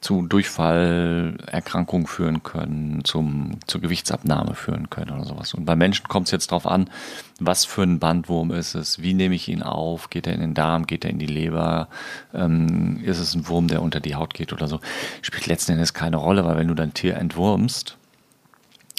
[0.02, 5.54] zu Durchfallerkrankungen führen können, zum, zur Gewichtsabnahme führen können oder sowas.
[5.54, 6.90] Und bei Menschen kommt es jetzt drauf an,
[7.38, 10.54] was für ein Bandwurm ist es, wie nehme ich ihn auf, geht er in den
[10.54, 11.88] Darm, geht er in die Leber,
[12.34, 14.80] ähm, ist es ein Wurm, der unter die Haut geht oder so.
[15.22, 17.96] Spielt letzten Endes keine Rolle, weil wenn du dein Tier entwurmst,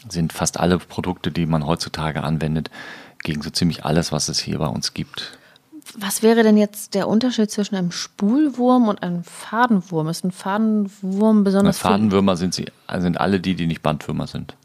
[0.08, 2.72] sind fast alle Produkte, die man heutzutage anwendet,
[3.24, 5.38] gegen so ziemlich alles, was es hier bei uns gibt.
[5.98, 10.08] Was wäre denn jetzt der Unterschied zwischen einem Spulwurm und einem Fadenwurm?
[10.08, 12.66] Ist ein Fadenwurm Na, besonders viel- Fadenwürmer sind sie,
[12.98, 14.56] sind alle die, die nicht Bandwürmer sind.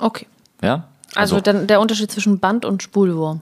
[0.00, 0.26] Okay.
[0.62, 0.84] Ja?
[1.14, 3.40] Also, dann der Unterschied zwischen Band und Spulwurm.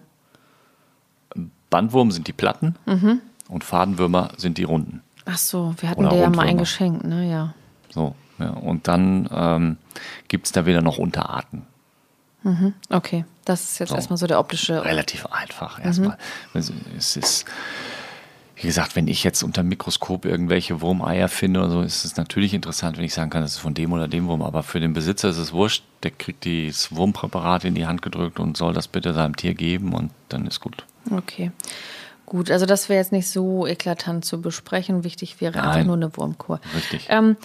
[1.70, 3.20] Bandwurm sind die Platten Mhm.
[3.48, 5.02] und Fadenwürmer sind die Runden.
[5.24, 6.58] Ach so, wir hatten Oder dir ja mal ein.
[6.58, 7.28] Geschenk, ne?
[7.28, 7.54] Ja.
[7.90, 8.50] So, ja.
[8.50, 9.76] Und dann ähm,
[10.28, 11.62] gibt es da wieder noch Unterarten.
[12.90, 13.94] Okay, das ist jetzt So.
[13.96, 14.84] erstmal so der optische.
[14.84, 16.18] Relativ einfach erstmal.
[16.52, 17.46] Also, es ist,
[18.56, 22.16] wie gesagt, wenn ich jetzt unter dem Mikroskop irgendwelche Wurmeier finde oder so, ist es
[22.16, 24.42] natürlich interessant, wenn ich sagen kann, das ist von dem oder dem Wurm.
[24.42, 28.38] Aber für den Besitzer ist es wurscht, der kriegt das Wurmpräparat in die Hand gedrückt
[28.38, 30.84] und soll das bitte seinem Tier geben und dann ist gut.
[31.10, 31.50] Okay.
[32.26, 35.04] Gut, also das wäre jetzt nicht so eklatant zu besprechen.
[35.04, 35.86] Wichtig wäre einfach Nein.
[35.86, 36.60] nur eine Wurmkur.
[36.74, 37.06] Richtig.
[37.10, 37.36] Ähm,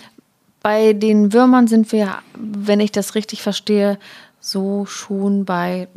[0.61, 3.97] bei den Würmern sind wir, wenn ich das richtig verstehe,
[4.39, 5.87] so schon bei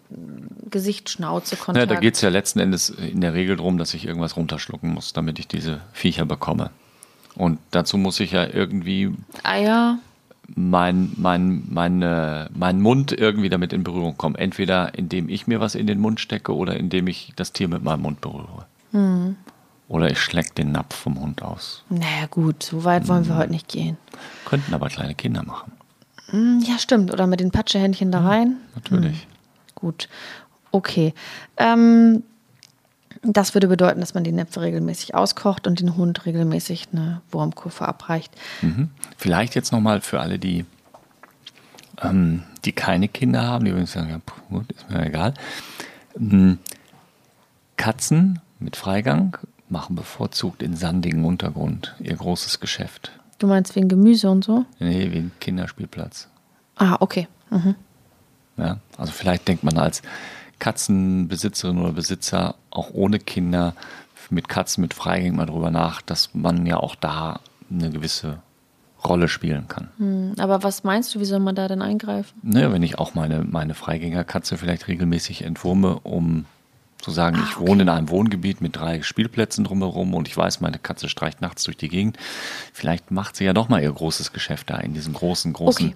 [0.71, 1.91] Gesicht, Schnauze, Ja, Kontakt.
[1.91, 5.13] da geht es ja letzten Endes in der Regel darum, dass ich irgendwas runterschlucken muss,
[5.13, 6.71] damit ich diese Viecher bekomme.
[7.37, 9.99] Und dazu muss ich ja irgendwie Eier.
[10.55, 14.35] mein, mein, meine, mein Mund irgendwie damit in Berührung kommen.
[14.35, 17.83] Entweder indem ich mir was in den Mund stecke oder indem ich das Tier mit
[17.83, 18.67] meinem Mund berühre.
[19.89, 21.85] Oder ich schlecke den Napf vom Hund aus.
[21.89, 23.97] Naja, gut, so weit wollen wir heute nicht gehen.
[24.45, 25.73] Könnten aber kleine Kinder machen.
[26.33, 27.13] Hm, Ja, stimmt.
[27.13, 28.57] Oder mit den Patschehändchen da rein.
[28.75, 29.27] Natürlich.
[29.75, 30.09] Gut.
[30.71, 31.15] Okay.
[31.57, 32.23] Ähm,
[33.23, 37.71] das würde bedeuten, dass man die Näpfe regelmäßig auskocht und den Hund regelmäßig eine Wurmkur
[37.71, 38.33] verabreicht.
[38.63, 38.91] Mhm.
[39.17, 40.65] Vielleicht jetzt nochmal für alle, die,
[42.01, 45.35] ähm, die keine Kinder haben, die übrigens sagen, ja, gut, ist mir egal.
[46.19, 46.59] Ähm,
[47.77, 49.37] Katzen mit Freigang
[49.69, 53.13] machen bevorzugt in sandigen Untergrund ihr großes Geschäft.
[53.43, 54.65] Du meinst wegen Gemüse und so?
[54.79, 56.29] Nee, wie ein Kinderspielplatz.
[56.77, 57.27] Ah, okay.
[57.51, 57.75] Mhm.
[58.57, 58.79] Ja?
[58.97, 60.01] Also vielleicht denkt man als
[60.61, 63.75] Katzenbesitzerin oder Besitzer auch ohne Kinder
[64.31, 68.39] mit Katzen mit Freigang mal drüber nach, dass man ja auch da eine gewisse
[69.05, 69.89] Rolle spielen kann.
[69.99, 72.39] Hm, Aber was meinst du, wie soll man da denn eingreifen?
[72.45, 76.45] Ne, wenn ich auch meine, meine Freigängerkatze vielleicht regelmäßig entwurme, um
[77.03, 77.69] zu sagen, Ah, ich okay.
[77.69, 81.65] wohne in einem Wohngebiet mit drei Spielplätzen drumherum und ich weiß, meine Katze streicht nachts
[81.65, 82.17] durch die Gegend.
[82.73, 85.95] Vielleicht macht sie ja doch mal ihr großes Geschäft da in diesem großen, großen, Okay.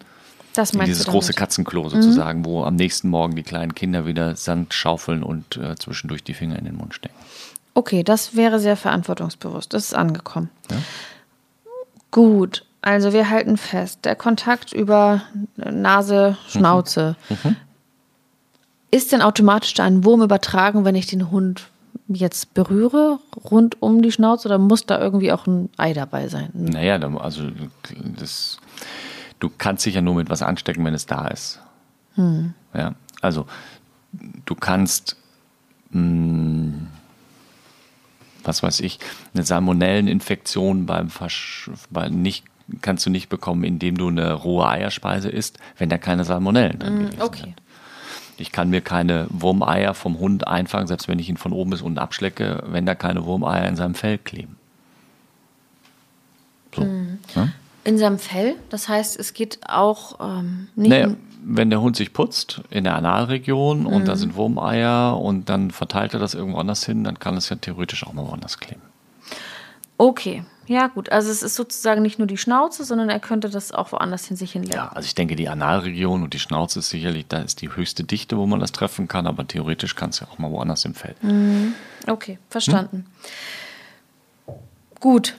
[0.55, 1.37] Das in dieses große damit?
[1.37, 1.41] Mhm.
[1.41, 6.25] Katzenklo sozusagen, wo am nächsten Morgen die kleinen Kinder wieder Sand schaufeln und äh, zwischendurch
[6.25, 7.15] die Finger in den Mund stecken.
[7.75, 9.75] Okay, das wäre sehr verantwortungsbewusst.
[9.75, 10.49] Das ist angekommen.
[10.71, 10.79] Ja?
[12.11, 15.23] Gut, also wir halten fest, der Kontakt über
[15.57, 17.17] Nase, Schnauze.
[18.91, 21.69] Ist denn automatisch da ein Wurm übertragen, wenn ich den Hund
[22.09, 23.19] jetzt berühre,
[23.51, 26.51] rund um die Schnauze, oder muss da irgendwie auch ein Ei dabei sein?
[26.53, 27.49] Naja, also
[28.17, 28.59] das,
[29.41, 31.61] du kannst dich ja nur mit was anstecken, wenn es da ist.
[32.75, 33.47] Ja, also
[34.47, 35.17] du kannst,
[35.91, 36.73] mh,
[38.45, 39.01] was weiß ich,
[39.35, 42.45] eine Salmonelleninfektion beim Versch bei nicht
[42.81, 46.99] kannst du nicht bekommen, indem du eine rohe Eierspeise isst, wenn da keine Salmonellen drin
[46.99, 47.41] gewesen Okay.
[47.43, 47.63] sind.
[48.39, 51.83] Ich kann mir keine Wurmeier vom Hund einfangen, selbst wenn ich ihn von oben bis
[51.83, 54.57] unten abschlecke, wenn da keine Wurmeier in seinem Fell kleben.
[56.75, 56.83] So.
[56.83, 57.53] ne?
[57.85, 60.91] In seinem Fell, das heißt, es geht auch ähm, nicht.
[60.91, 61.09] Naja,
[61.45, 64.05] wenn der Hund sich putzt in der Analregion und Mhm.
[64.05, 67.57] da sind Wurmeier und dann verteilt er das irgendwo anders hin, dann kann es ja
[67.57, 68.83] theoretisch auch mal woanders kleben.
[69.99, 71.11] Okay, ja gut.
[71.11, 74.37] Also es ist sozusagen nicht nur die Schnauze, sondern er könnte das auch woanders hin
[74.37, 74.75] sich hinlegen.
[74.75, 78.05] Ja, also ich denke, die Analregion und die Schnauze ist sicherlich, da ist die höchste
[78.05, 80.95] Dichte, wo man das treffen kann, aber theoretisch kann es ja auch mal woanders im
[80.95, 81.15] Fell.
[82.07, 83.07] Okay, verstanden.
[85.01, 85.37] Gut.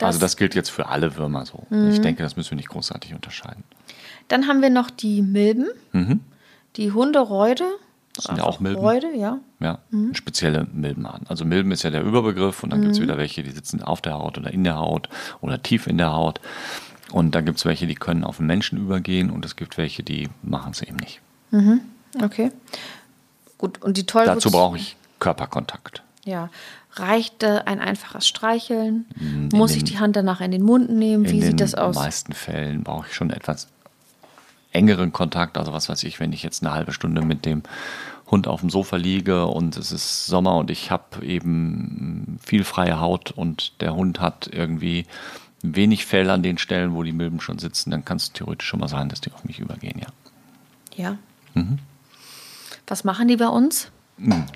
[0.00, 1.64] also das gilt jetzt für alle Würmer so.
[1.70, 1.90] Mhm.
[1.90, 3.64] Ich denke, das müssen wir nicht großartig unterscheiden.
[4.28, 5.68] Dann haben wir noch die Milben,
[6.76, 7.64] die Hundereude.
[8.16, 8.80] Das sind ja auch Milben.
[8.80, 9.38] Reude, ja.
[9.60, 9.78] Ja,
[10.12, 11.26] spezielle Milbenarten.
[11.28, 14.00] Also Milben ist ja der Überbegriff und dann gibt es wieder welche, die sitzen auf
[14.00, 15.08] der Haut oder in der Haut
[15.40, 16.40] oder tief in der Haut.
[17.12, 20.02] Und dann gibt es welche, die können auf den Menschen übergehen und es gibt welche,
[20.02, 21.20] die machen es eben nicht.
[22.22, 22.50] Okay.
[23.58, 24.36] Gut, und die Tollwut.
[24.36, 26.02] Dazu brauche ich Körperkontakt.
[26.24, 26.50] Ja.
[26.94, 29.04] Reicht äh, ein einfaches Streicheln?
[29.20, 31.28] In Muss ich die Hand danach in den Mund nehmen?
[31.30, 31.94] Wie sieht das aus?
[31.94, 33.68] In den meisten Fällen brauche ich schon etwas
[34.76, 35.58] engeren Kontakt.
[35.58, 37.62] Also was weiß ich, wenn ich jetzt eine halbe Stunde mit dem
[38.30, 43.00] Hund auf dem Sofa liege und es ist Sommer und ich habe eben viel freie
[43.00, 45.06] Haut und der Hund hat irgendwie
[45.62, 48.80] wenig Fell an den Stellen, wo die Milben schon sitzen, dann kann es theoretisch schon
[48.80, 50.08] mal sein, dass die auf mich übergehen, ja.
[50.96, 51.18] Ja.
[51.54, 51.78] Mhm.
[52.86, 53.90] Was machen die bei uns?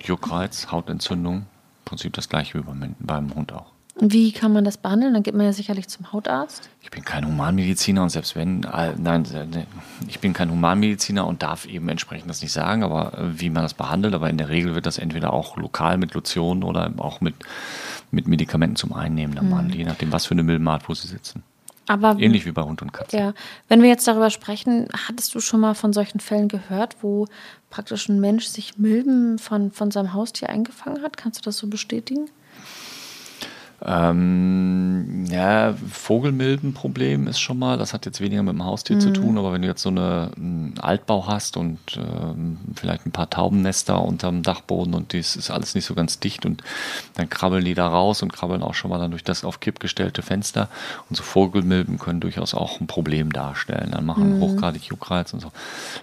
[0.03, 1.45] Juckreiz, Hautentzündung, im
[1.85, 3.71] Prinzip das gleiche wie beim, beim Hund auch.
[4.03, 5.13] Wie kann man das behandeln?
[5.13, 6.69] Dann geht man ja sicherlich zum Hautarzt.
[6.81, 9.65] Ich bin kein Humanmediziner und selbst wenn, äh, nein, äh,
[10.07, 13.61] ich bin kein Humanmediziner und darf eben entsprechend das nicht sagen, aber äh, wie man
[13.61, 17.21] das behandelt, aber in der Regel wird das entweder auch lokal mit Lotion oder auch
[17.21, 17.35] mit,
[18.09, 19.49] mit Medikamenten zum Einnehmen dann mhm.
[19.51, 21.43] behandelt, je nachdem, was für eine Milbenart, wo sie sitzen.
[21.87, 23.17] Aber, Ähnlich wie bei Hund und Katze.
[23.17, 23.33] Ja,
[23.67, 27.27] wenn wir jetzt darüber sprechen, hattest du schon mal von solchen Fällen gehört, wo
[27.69, 31.17] praktisch ein Mensch sich Milben von, von seinem Haustier eingefangen hat?
[31.17, 32.29] Kannst du das so bestätigen?
[33.83, 39.01] Ähm, ja, Vogelmilbenproblem ist schon mal, das hat jetzt weniger mit dem Haustier mhm.
[39.01, 43.11] zu tun, aber wenn du jetzt so eine, einen Altbau hast und ähm, vielleicht ein
[43.11, 46.61] paar Taubennester unterm Dachboden und das ist alles nicht so ganz dicht und
[47.15, 49.79] dann krabbeln die da raus und krabbeln auch schon mal dann durch das auf Kipp
[49.79, 50.69] gestellte Fenster
[51.09, 54.41] und so Vogelmilben können durchaus auch ein Problem darstellen, dann machen mhm.
[54.41, 55.51] hochgradig Juckreiz und so.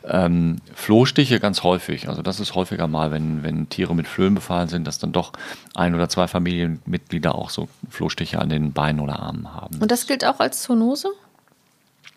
[0.05, 4.69] Ähm, Flohstiche ganz häufig, also das ist häufiger mal, wenn, wenn Tiere mit Flöhen befallen
[4.69, 5.33] sind, dass dann doch
[5.77, 9.79] ein oder zwei Familienmitglieder auch so Flohstiche an den Beinen oder Armen haben.
[9.81, 11.09] Und das gilt auch als Zoonose?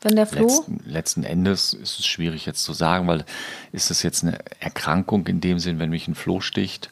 [0.02, 0.48] Wenn der Floh?
[0.48, 3.24] Letzten, letzten, Endes ist es schwierig jetzt zu sagen, weil
[3.72, 6.90] ist es jetzt eine Erkrankung in dem Sinn, wenn mich ein Floh sticht,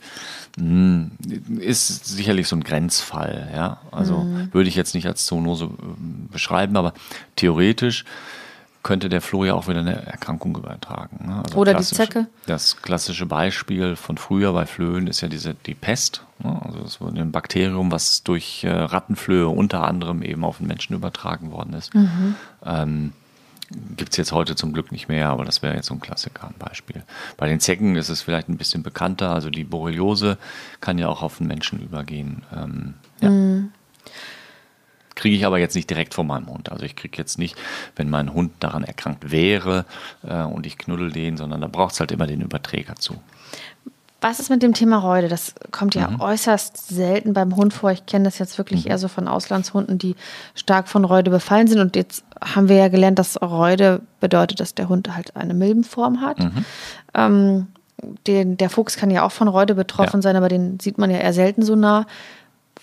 [0.57, 1.11] hm,
[1.59, 3.49] ist sicherlich so ein Grenzfall.
[3.53, 3.81] Ja?
[3.91, 4.53] Also mhm.
[4.53, 6.93] würde ich jetzt nicht als Zoonose äh, beschreiben, aber
[7.35, 8.05] theoretisch
[8.81, 11.27] könnte der Floh ja auch wieder eine Erkrankung übertragen.
[11.27, 11.43] Ne?
[11.43, 12.27] Also Oder die Zecke.
[12.45, 16.23] Das klassische Beispiel von früher bei Flöhen ist ja diese, die Pest.
[16.39, 16.61] Ne?
[16.63, 20.95] Also das war ein Bakterium, was durch äh, Rattenflöhe unter anderem eben auf den Menschen
[20.95, 21.93] übertragen worden ist.
[21.93, 22.35] Mhm.
[22.65, 23.13] Ähm,
[23.97, 26.47] Gibt es jetzt heute zum Glück nicht mehr, aber das wäre jetzt so ein Klassiker,
[26.47, 27.03] ein Beispiel.
[27.37, 29.31] Bei den Zecken ist es vielleicht ein bisschen bekannter.
[29.31, 30.39] Also die Borreliose
[30.81, 32.43] kann ja auch auf den Menschen übergehen.
[32.55, 33.29] Ähm, ja.
[33.29, 33.71] Mhm.
[35.19, 36.71] Kriege ich aber jetzt nicht direkt von meinem Hund.
[36.71, 37.57] Also ich kriege jetzt nicht,
[37.97, 39.85] wenn mein Hund daran erkrankt wäre
[40.25, 43.15] äh, und ich knuddel den, sondern da braucht es halt immer den Überträger zu.
[44.21, 45.27] Was ist mit dem Thema Reude?
[45.27, 46.21] Das kommt ja mhm.
[46.21, 47.91] äußerst selten beim Hund vor.
[47.91, 48.91] Ich kenne das jetzt wirklich mhm.
[48.91, 50.15] eher so von Auslandshunden, die
[50.55, 51.79] stark von Reude befallen sind.
[51.79, 56.21] Und jetzt haben wir ja gelernt, dass Reude bedeutet, dass der Hund halt eine Milbenform
[56.21, 56.39] hat.
[56.39, 56.65] Mhm.
[57.13, 57.67] Ähm,
[58.25, 60.21] den, der Fuchs kann ja auch von Reude betroffen ja.
[60.21, 62.05] sein, aber den sieht man ja eher selten so nah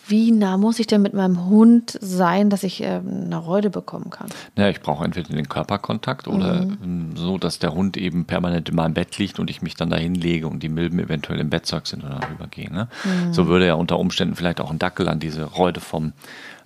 [0.08, 4.10] wie nah muss ich denn mit meinem Hund sein, dass ich äh, eine Reude bekommen
[4.10, 4.28] kann?
[4.56, 6.78] Ja, ich brauche entweder den Körperkontakt oder mhm.
[6.82, 9.90] Ähm, so, dass der Hund eben permanent in meinem Bett liegt und ich mich dann
[9.90, 12.72] dahin lege und die Milben eventuell im Bettzeug sind oder rübergehen.
[12.72, 12.88] Ne?
[13.04, 13.32] Mhm.
[13.32, 16.12] So würde ja unter Umständen vielleicht auch ein Dackel an diese Reude vom,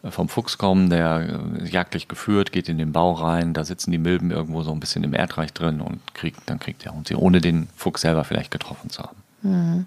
[0.02, 3.90] äh, vom Fuchs kommen, der äh, jagdlich geführt, geht in den Bau rein, da sitzen
[3.90, 7.08] die Milben irgendwo so ein bisschen im Erdreich drin und kriegt, dann kriegt der Hund
[7.08, 9.16] sie, ohne den Fuchs selber vielleicht getroffen zu haben.
[9.42, 9.86] Mhm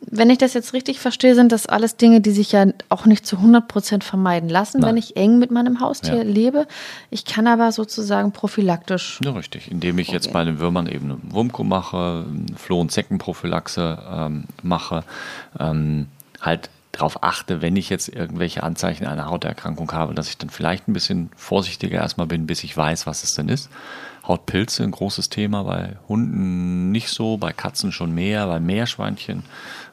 [0.00, 3.26] wenn ich das jetzt richtig verstehe, sind das alles Dinge, die sich ja auch nicht
[3.26, 4.90] zu 100 Prozent vermeiden lassen, Nein.
[4.90, 6.22] wenn ich eng mit meinem Haustier ja.
[6.22, 6.66] lebe.
[7.10, 9.20] Ich kann aber sozusagen prophylaktisch.
[9.24, 9.70] Ja, richtig.
[9.70, 10.16] Indem ich okay.
[10.16, 12.24] jetzt bei den Würmern eben eine Wurmko mache,
[12.56, 15.04] Floh- und Zeckenprophylaxe ähm, mache,
[15.58, 16.06] ähm,
[16.40, 20.88] halt darauf achte, wenn ich jetzt irgendwelche Anzeichen einer Hauterkrankung habe, dass ich dann vielleicht
[20.88, 23.70] ein bisschen vorsichtiger erstmal bin, bis ich weiß, was es denn ist.
[24.26, 29.44] Hautpilze, ein großes Thema, bei Hunden nicht so, bei Katzen schon mehr, bei Meerschweinchen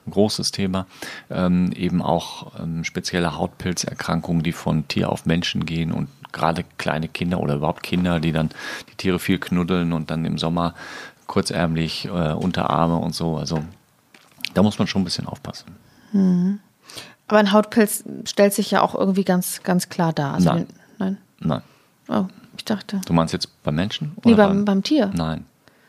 [0.05, 0.87] ein großes Thema.
[1.29, 7.07] Ähm, eben auch ähm, spezielle Hautpilzerkrankungen, die von Tier auf Menschen gehen und gerade kleine
[7.07, 8.49] Kinder oder überhaupt Kinder, die dann
[8.89, 10.75] die Tiere viel knuddeln und dann im Sommer
[11.27, 13.37] kurzärmlich äh, Unterarme und so.
[13.37, 13.63] Also
[14.53, 15.75] da muss man schon ein bisschen aufpassen.
[16.11, 16.59] Mhm.
[17.27, 20.35] Aber ein Hautpilz stellt sich ja auch irgendwie ganz, ganz klar dar.
[20.35, 20.67] Also nein.
[20.99, 21.17] nein.
[21.39, 21.61] Nein.
[22.07, 22.25] Oh,
[22.57, 23.01] ich dachte.
[23.05, 24.13] Du meinst jetzt beim Menschen?
[24.17, 25.11] Oder nee, beim, beim Tier.
[25.13, 25.45] Nein.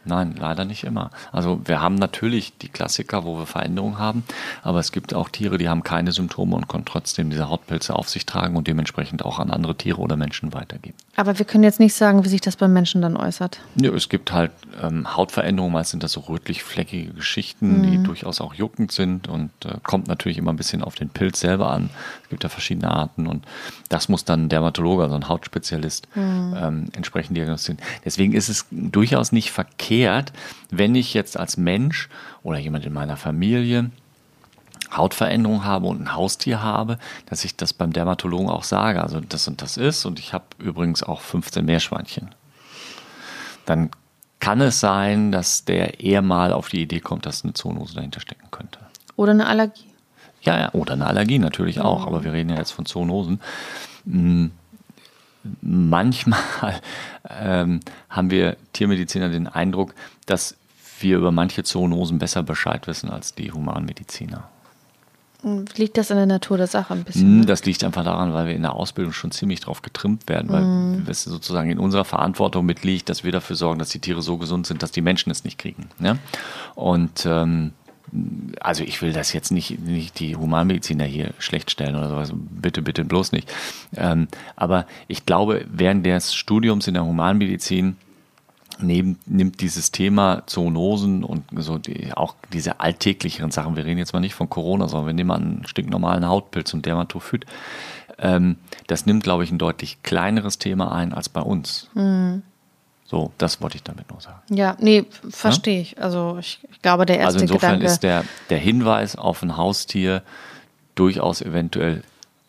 [0.06, 1.10] Nein, leider nicht immer.
[1.32, 4.24] Also wir haben natürlich die Klassiker, wo wir Veränderungen haben,
[4.62, 8.08] aber es gibt auch Tiere, die haben keine Symptome und können trotzdem diese Hautpilze auf
[8.08, 10.96] sich tragen und dementsprechend auch an andere Tiere oder Menschen weitergeben.
[11.16, 13.60] Aber wir können jetzt nicht sagen, wie sich das beim Menschen dann äußert.
[13.76, 17.90] Ja, es gibt halt ähm, Hautveränderungen, meist sind das so rötlich-fleckige Geschichten, mhm.
[17.90, 21.40] die durchaus auch juckend sind und äh, kommt natürlich immer ein bisschen auf den Pilz
[21.40, 21.90] selber an.
[22.22, 23.44] Es gibt ja verschiedene Arten und
[23.88, 26.54] das muss dann ein Dermatologe, also ein Hautspezialist, mhm.
[26.56, 27.80] ähm, entsprechend diagnostizieren.
[28.04, 30.32] Deswegen ist es durchaus nicht verkehrt, verkehrt,
[30.70, 32.08] wenn ich jetzt als Mensch
[32.42, 33.90] oder jemand in meiner Familie
[34.92, 39.48] Hautveränderung habe und ein Haustier habe, dass ich das beim Dermatologen auch sage, also das
[39.48, 42.34] und das ist und ich habe übrigens auch 15 Meerschweinchen.
[43.64, 43.90] Dann
[44.38, 48.20] kann es sein, dass der eher mal auf die Idee kommt, dass eine Zoonose dahinter
[48.20, 48.78] stecken könnte.
[49.16, 49.90] Oder eine Allergie.
[50.42, 53.40] Ja, ja, oder eine Allergie natürlich auch, aber wir reden ja jetzt von Zoonosen.
[55.62, 56.80] Hm, Manchmal
[57.28, 59.94] ähm, haben wir Tiermediziner den Eindruck,
[60.26, 60.56] dass
[61.00, 64.48] wir über manche Zoonosen besser Bescheid wissen als die Humanmediziner.
[65.76, 67.22] Liegt das in der Natur der Sache ein bisschen?
[67.22, 67.46] Hm, Ne?
[67.46, 71.08] Das liegt einfach daran, weil wir in der Ausbildung schon ziemlich drauf getrimmt werden, weil
[71.08, 74.66] es sozusagen in unserer Verantwortung mitliegt, dass wir dafür sorgen, dass die Tiere so gesund
[74.66, 75.88] sind, dass die Menschen es nicht kriegen.
[76.00, 76.18] Ne?
[76.74, 77.72] Und ähm,
[78.60, 82.82] also ich will das jetzt nicht, nicht die Humanmediziner hier schlecht stellen oder sowas, bitte,
[82.82, 83.52] bitte bloß nicht.
[83.96, 87.96] Ähm, aber ich glaube, während des Studiums in der Humanmedizin
[88.80, 94.12] neben, nimmt dieses Thema Zoonosen und so die, auch diese alltäglicheren Sachen, wir reden jetzt
[94.12, 97.46] mal nicht von Corona, sondern wir nehmen mal einen stinknormalen Hautpilz und Dermatophyt,
[98.18, 101.90] ähm, das nimmt, glaube ich, ein deutlich kleineres Thema ein als bei uns.
[103.08, 104.40] So, das wollte ich damit nur sagen.
[104.50, 106.02] Ja, nee, verstehe ich.
[106.02, 107.86] Also ich, ich glaube, der erste Also insofern Gedanke.
[107.86, 110.22] ist der, der Hinweis auf ein Haustier
[110.96, 112.02] durchaus eventuell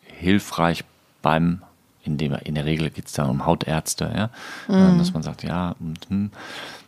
[0.04, 0.84] hilfreich
[1.22, 1.62] beim,
[2.02, 4.30] in, dem, in der Regel geht es dann um Hautärzte, ja,
[4.74, 4.98] Mhm.
[4.98, 6.30] dass man sagt, ja, und, hm,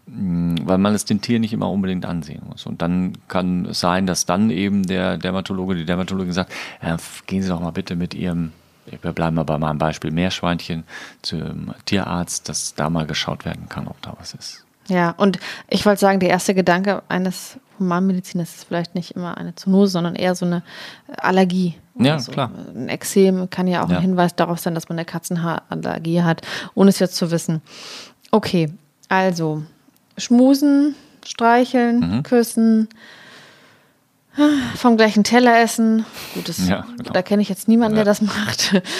[0.06, 2.66] mh, weil man es den Tieren nicht immer unbedingt ansehen muss.
[2.66, 6.96] Und dann kann es sein, dass dann eben der Dermatologe, die Dermatologin sagt, äh,
[7.26, 8.50] gehen Sie doch mal bitte mit Ihrem,
[9.02, 10.84] wir bleiben mal bei meinem Beispiel Meerschweinchen,
[11.22, 14.64] zum Tierarzt, dass da mal geschaut werden kann, ob da was ist.
[14.88, 15.38] Ja, und
[15.68, 20.16] ich wollte sagen, der erste Gedanke eines Humanmediziners ist vielleicht nicht immer eine Zoonose, sondern
[20.16, 20.62] eher so eine
[21.18, 21.76] Allergie.
[21.94, 22.50] Ja, Also klar.
[22.74, 23.96] Ein Exem kann ja auch Ja.
[23.96, 26.42] ein Hinweis darauf sein, dass man eine Katzenhaarallergie hat,
[26.74, 27.62] ohne es jetzt zu wissen.
[28.32, 28.72] Okay,
[29.08, 29.62] also
[30.18, 32.22] schmusen, streicheln, Mhm.
[32.22, 32.88] küssen,
[34.76, 36.04] vom gleichen Teller essen.
[36.34, 37.12] Gut, das, Ja, genau.
[37.12, 38.10] da kenne ich jetzt niemanden, der Ja.
[38.10, 38.80] das macht.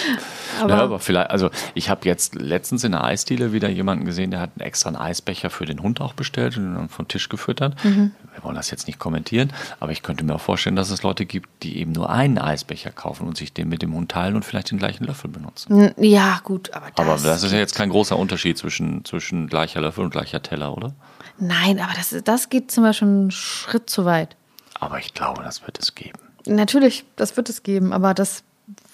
[0.59, 4.31] Aber, ja, aber vielleicht, also ich habe jetzt letztens in der Eisdiele wieder jemanden gesehen,
[4.31, 7.29] der hat einen extra einen Eisbecher für den Hund auch bestellt und dann vom Tisch
[7.29, 7.81] gefüttert.
[7.85, 8.11] Mhm.
[8.35, 11.25] Wir wollen das jetzt nicht kommentieren, aber ich könnte mir auch vorstellen, dass es Leute
[11.25, 14.43] gibt, die eben nur einen Eisbecher kaufen und sich den mit dem Hund teilen und
[14.43, 15.93] vielleicht den gleichen Löffel benutzen.
[15.97, 19.79] Ja, gut, aber das, Aber das ist ja jetzt kein großer Unterschied zwischen, zwischen gleicher
[19.81, 20.93] Löffel und gleicher Teller, oder?
[21.39, 24.35] Nein, aber das, das geht zum Beispiel einen Schritt zu weit.
[24.81, 26.19] Aber ich glaube, das wird es geben.
[26.45, 28.43] Natürlich, das wird es geben, aber das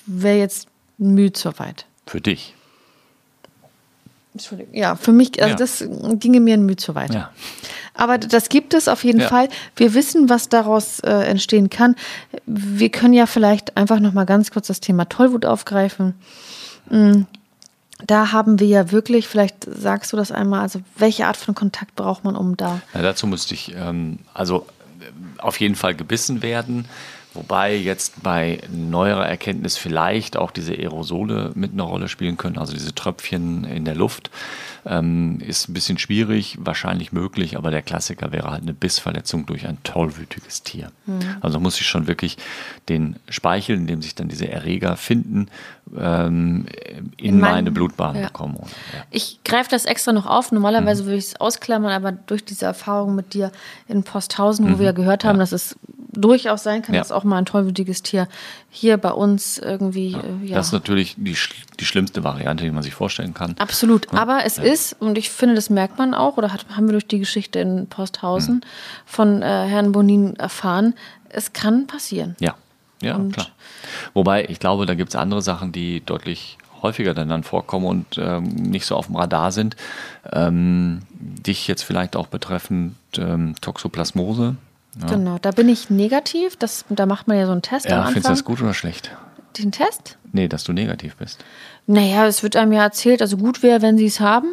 [0.06, 0.68] wäre jetzt
[1.00, 1.86] Mühe zu weit.
[2.06, 2.54] Für dich.
[4.34, 4.74] Entschuldigung.
[4.76, 5.56] Ja, für mich, also Ja.
[5.56, 5.84] das
[6.20, 7.14] ginge mir ein Mühe zu weit.
[7.14, 7.32] Ja.
[7.96, 9.28] Aber das gibt es auf jeden Ja.
[9.28, 9.50] Fall.
[9.76, 11.96] Wir wissen, was daraus äh, entstehen kann.
[12.46, 16.14] Wir können ja vielleicht einfach noch mal ganz kurz das Thema Tollwut aufgreifen.
[16.90, 17.24] Mm,
[18.06, 21.96] Da haben wir ja wirklich, vielleicht sagst du das einmal, also welche Art von Kontakt
[21.96, 24.68] braucht man, um da dazu müsste ich ähm, also
[25.40, 26.86] auf jeden Fall gebissen werden.
[27.34, 32.74] Wobei jetzt bei neuerer Erkenntnis vielleicht auch diese Aerosole mit einer Rolle spielen können, also
[32.74, 34.32] diese Tröpfchen in der Luft.
[34.90, 39.68] Ähm, ist ein bisschen schwierig, wahrscheinlich möglich, aber der Klassiker wäre halt eine Bissverletzung durch
[39.68, 40.92] ein tollwütiges Tier.
[41.42, 42.38] Also muss ich schon wirklich
[42.88, 45.50] den Speichel, in dem sich dann diese Erreger finden,
[45.98, 46.68] ähm,
[47.18, 48.28] in, In meinen- meine Blutbahn ja.
[48.28, 48.56] bekommen.
[48.56, 49.04] Oder, ja.
[49.12, 50.52] Ich greife das extra noch auf.
[50.54, 53.52] Normalerweise würde ich es ausklammern, aber durch diese Erfahrung mit dir
[53.90, 55.76] in Posthausen, wo wir ja gehört haben, dass es
[56.14, 57.02] durchaus sein kann, Ja.
[57.02, 58.28] dass auch mal ein tollwütiges Tier
[58.70, 60.56] hier bei uns irgendwie, äh, ja.
[60.56, 61.36] Das ist natürlich die,
[61.80, 63.56] die schlimmste Variante, die man sich vorstellen kann.
[63.60, 64.14] Absolut.
[64.14, 67.08] Aber es ist, und ich finde, das merkt man auch, oder hat, haben wir durch
[67.08, 68.62] die Geschichte in Posthausen
[69.06, 70.94] von äh, Herrn Bonin erfahren,
[71.30, 72.36] es kann passieren.
[72.40, 72.56] Ja,
[73.02, 73.48] ja, Und- klar.
[74.14, 78.18] Wobei, ich glaube, da gibt es andere Sachen, die deutlich häufiger dann, dann vorkommen und
[78.18, 79.76] ähm, nicht so auf dem Radar sind.
[80.32, 84.56] Ähm, dich jetzt vielleicht auch betreffend ähm, Toxoplasmose.
[85.02, 86.56] Ja, Genau, da bin ich negativ.
[86.56, 89.12] Das, da macht man ja so einen Test ja findest du das gut oder schlecht?
[89.58, 90.18] Den Test?
[90.32, 91.44] Nee, dass du negativ bist.
[91.88, 94.50] Naja, es wird einem ja erzählt, also gut wäre, wenn sie es haben.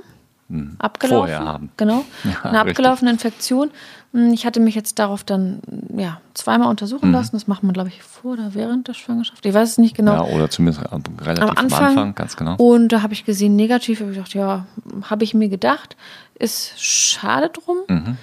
[0.79, 1.29] Abgelaufen.
[1.29, 1.35] Hm.
[1.39, 1.71] Vorher haben.
[1.77, 2.05] Genau.
[2.25, 3.71] Ja, Eine abgelaufene Infektion.
[4.13, 5.61] Hm, Ich hatte mich jetzt darauf dann
[5.97, 7.15] ja, zweimal untersuchen Mhm.
[7.15, 7.31] lassen.
[7.33, 9.45] Das macht man, glaube ich, vor oder während der Schwangerschaft.
[9.45, 10.13] Ich weiß es nicht genau.
[10.13, 12.55] Ja, oder zumindest am- relativ am Anfang, ganz genau.
[12.57, 14.01] Und da habe ich gesehen, negativ.
[14.01, 14.67] Habe ich gedacht, ja,
[15.09, 15.97] habe ich mir gedacht,
[16.39, 17.79] ist schade drum.
[17.89, 18.17] Mhm.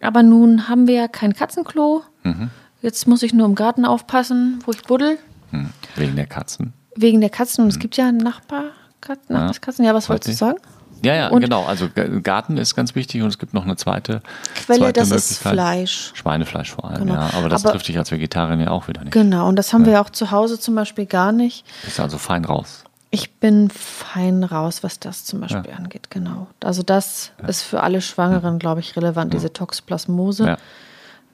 [0.00, 2.02] Aber nun haben wir ja kein Katzenklo.
[2.24, 2.50] Mhm.
[2.82, 5.18] Jetzt muss ich nur im Garten aufpassen, wo ich buddel.
[5.54, 6.72] Hm, wegen der Katzen.
[6.96, 7.64] Wegen der Katzen.
[7.64, 9.34] Und es gibt ja Nachbarkatzen.
[9.34, 9.84] Nachbarskatzen.
[9.84, 10.58] Ja, was wolltest du sagen?
[11.04, 11.64] Ja, ja, Und- genau.
[11.64, 11.88] Also
[12.22, 14.22] Garten ist ganz wichtig und es gibt noch eine zweite
[14.54, 15.38] Quelle, zweite das ist.
[15.38, 16.12] Fleisch.
[16.14, 17.14] Schweinefleisch vor allem, Genau.
[17.14, 17.30] ja.
[17.34, 19.12] Aber das Aber- trifft dich als Vegetarier ja auch wieder nicht.
[19.12, 21.66] Genau, und das haben wir ja auch zu Hause zum Beispiel gar nicht.
[21.84, 22.84] Bist also fein raus.
[23.10, 25.76] Ich bin fein raus, was das zum Beispiel Ja.
[25.76, 26.46] angeht, genau.
[26.62, 30.56] Also das ist für alle Schwangeren, glaube ich, relevant, diese Toxoplasmose,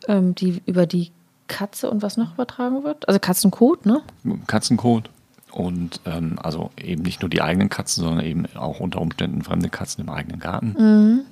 [0.09, 1.13] ähm, die über die
[1.51, 3.07] Katze und was noch übertragen wird.
[3.09, 4.01] Also Katzenkot, ne?
[4.47, 5.11] Katzenkot
[5.51, 9.69] und ähm, also eben nicht nur die eigenen Katzen, sondern eben auch unter Umständen fremde
[9.69, 11.27] Katzen im eigenen Garten.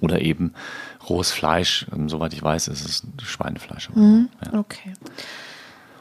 [0.00, 0.52] Oder eben
[1.08, 3.90] rohes Fleisch, ähm, soweit ich weiß, ist es Schweinefleisch.
[3.94, 4.28] Mhm.
[4.44, 4.58] Ja.
[4.58, 4.92] Okay.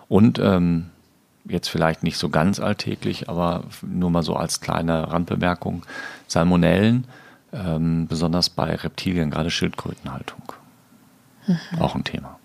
[0.07, 0.87] Und ähm,
[1.45, 5.83] jetzt vielleicht nicht so ganz alltäglich, aber nur mal so als kleine Randbemerkung,
[6.27, 7.05] Salmonellen,
[7.53, 10.41] ähm, besonders bei Reptilien, gerade Schildkrötenhaltung.
[11.79, 12.37] Auch ein Thema.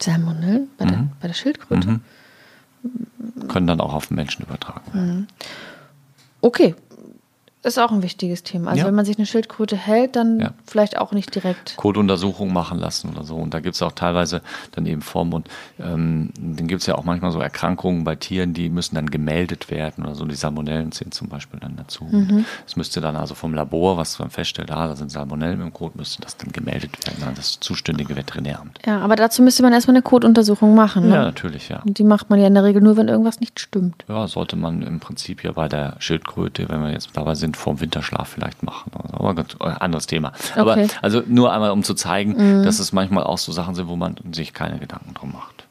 [0.00, 2.00] Salmonellen bei, der, bei der Schildkröte?
[3.48, 5.28] Können dann auch auf den Menschen übertragen werden.
[6.40, 6.74] Okay.
[7.66, 8.70] Ist auch ein wichtiges Thema.
[8.70, 8.86] Also Ja.
[8.86, 10.50] wenn man sich eine Schildkröte hält, dann Ja.
[10.66, 11.76] vielleicht auch nicht direkt.
[11.76, 13.34] Kotuntersuchungen machen lassen oder so.
[13.34, 14.40] Und da gibt es auch teilweise
[14.72, 15.48] dann eben Formen und
[15.80, 19.68] ähm, dann gibt es ja auch manchmal so Erkrankungen bei Tieren, die müssen dann gemeldet
[19.68, 20.24] werden oder so.
[20.26, 22.06] Die Salmonellen zählen zum Beispiel dann dazu.
[22.66, 25.96] Es müsste dann also vom Labor, was man feststellt, ah, da sind Salmonellen im Kot,
[25.96, 28.78] müsste das dann gemeldet werden an das zuständige Veterinäramt.
[28.86, 31.08] Ja, aber dazu müsste man erstmal eine Kotuntersuchung machen.
[31.08, 31.14] Ne?
[31.16, 31.82] Ja, natürlich, ja.
[31.84, 34.04] Und die macht man ja in der Regel nur, wenn irgendwas nicht stimmt.
[34.08, 37.80] Ja, sollte man im Prinzip ja bei der Schildkröte, wenn wir jetzt dabei sind, vorm
[37.80, 38.90] Winterschlaf vielleicht machen.
[39.12, 40.32] Aber ganz, äh, anderes Thema.
[40.54, 40.86] Aber Okay.
[41.02, 44.16] also nur einmal, um zu zeigen, dass es manchmal auch so Sachen sind, wo man
[44.32, 45.66] sich keine Gedanken drum macht.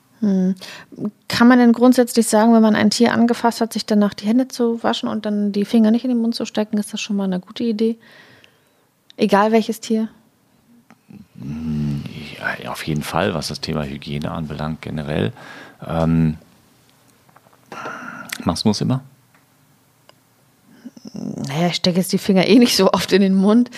[1.28, 4.48] Kann man denn grundsätzlich sagen, wenn man ein Tier angefasst hat, sich danach die Hände
[4.48, 7.16] zu waschen und dann die Finger nicht in den Mund zu stecken, ist das schon
[7.16, 7.98] mal eine gute Idee?
[9.18, 10.08] Egal welches Tier?
[12.64, 15.32] Ja, auf jeden Fall, was das Thema Hygiene anbelangt, generell.
[15.86, 16.38] Ähm,
[18.44, 19.02] machst du es immer?
[21.48, 23.70] Naja, ich stecke jetzt die Finger eh nicht so oft in den Mund.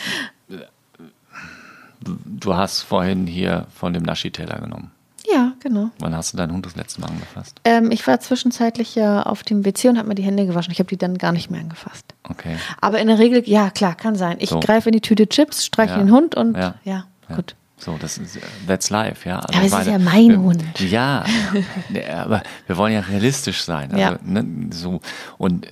[2.25, 4.91] Du hast vorhin hier von dem Naschi-Teller genommen.
[5.29, 5.89] Ja, genau.
[5.99, 7.59] Wann hast du deinen Hund das letzte Mal angefasst?
[7.65, 10.71] Ähm, ich war zwischenzeitlich ja auf dem WC und habe mir die Hände gewaschen.
[10.71, 12.05] Ich habe die dann gar nicht mehr angefasst.
[12.23, 12.55] Okay.
[12.79, 14.37] Aber in der Regel, ja, klar, kann sein.
[14.39, 14.59] Ich So.
[14.61, 15.97] greife in die Tüte Chips, streiche Ja.
[15.99, 16.75] den Hund und Ja.
[16.85, 17.35] ja, Ja.
[17.35, 17.55] gut.
[17.79, 19.39] So, das ist, that's life, ja.
[19.39, 20.63] Also aber es ist ja mein wir, Hund.
[20.79, 21.23] Ja,
[22.15, 23.91] aber wir wollen ja realistisch sein.
[23.91, 24.19] Also, Ja.
[24.23, 24.99] ne, so,
[25.37, 25.67] und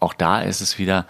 [0.00, 1.06] auch da ist es wieder,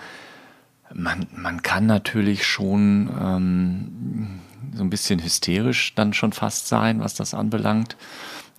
[0.92, 4.40] man, man kann natürlich schon ähm,
[4.74, 7.96] so ein bisschen hysterisch dann schon fast sein, was das anbelangt.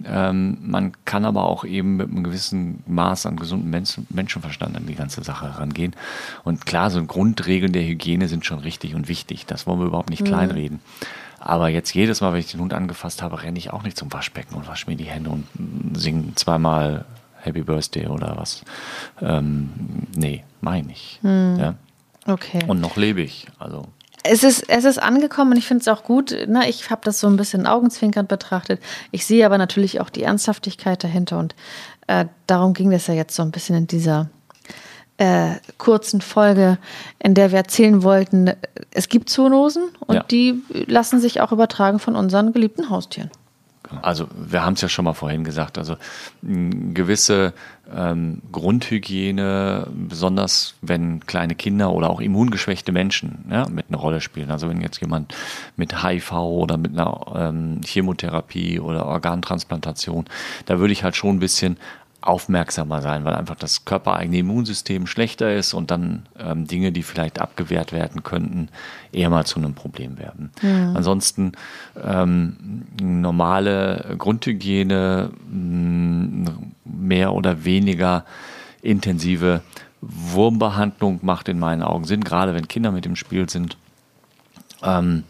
[0.03, 4.87] Ähm, man kann aber auch eben mit einem gewissen Maß an gesundem Menschen, Menschenverstand an
[4.87, 5.95] die ganze Sache herangehen.
[6.43, 9.45] Und klar, so Grundregeln der Hygiene sind schon richtig und wichtig.
[9.45, 10.79] Das wollen wir überhaupt nicht kleinreden.
[11.39, 14.13] Aber jetzt jedes Mal, wenn ich den Hund angefasst habe, renne ich auch nicht zum
[14.13, 15.45] Waschbecken und wasche mir die Hände und
[15.93, 17.05] singe zweimal
[17.41, 18.61] Happy Birthday oder was.
[19.21, 19.69] Ähm,
[20.15, 21.19] nee, meine ich.
[21.23, 21.75] Ja?
[22.27, 22.59] Okay.
[22.67, 23.47] Und noch lebe ich.
[23.59, 23.87] Also
[24.23, 26.31] Es ist, es ist angekommen und ich finde es auch gut.
[26.47, 26.69] Ne?
[26.69, 28.79] Ich habe das so ein bisschen augenzwinkernd betrachtet.
[29.11, 31.55] Ich sehe aber natürlich auch die Ernsthaftigkeit dahinter und
[32.07, 34.29] äh, darum ging es ja jetzt so ein bisschen in dieser
[35.17, 36.77] äh, kurzen Folge,
[37.19, 38.51] in der wir erzählen wollten,
[38.91, 40.23] es gibt Zoonosen und Ja.
[40.23, 43.29] die lassen sich auch übertragen von unseren geliebten Haustieren.
[44.01, 45.95] Also wir haben es ja schon mal vorhin gesagt, also
[46.41, 47.53] gewisse
[47.93, 54.51] ähm, Grundhygiene, besonders wenn kleine Kinder oder auch immungeschwächte Menschen ja, mit einer Rolle spielen.
[54.51, 55.35] Also wenn jetzt jemand
[55.75, 60.25] mit HIV oder mit einer ähm, Chemotherapie oder Organtransplantation,
[60.65, 61.77] da würde ich halt schon ein bisschen
[62.21, 67.41] aufmerksamer sein, weil einfach das körpereigene Immunsystem schlechter ist und dann ähm, Dinge, die vielleicht
[67.41, 68.69] abgewehrt werden könnten,
[69.11, 70.51] eher mal zu einem Problem werden.
[70.95, 71.53] Ansonsten
[72.01, 76.51] ähm, normale Grundhygiene, mh,
[76.85, 78.25] mehr oder weniger
[78.81, 79.61] intensive
[80.01, 83.77] Wurmbehandlung macht in meinen Augen Sinn, gerade wenn Kinder mit im Spiel sind.
[84.83, 85.23] Ähm,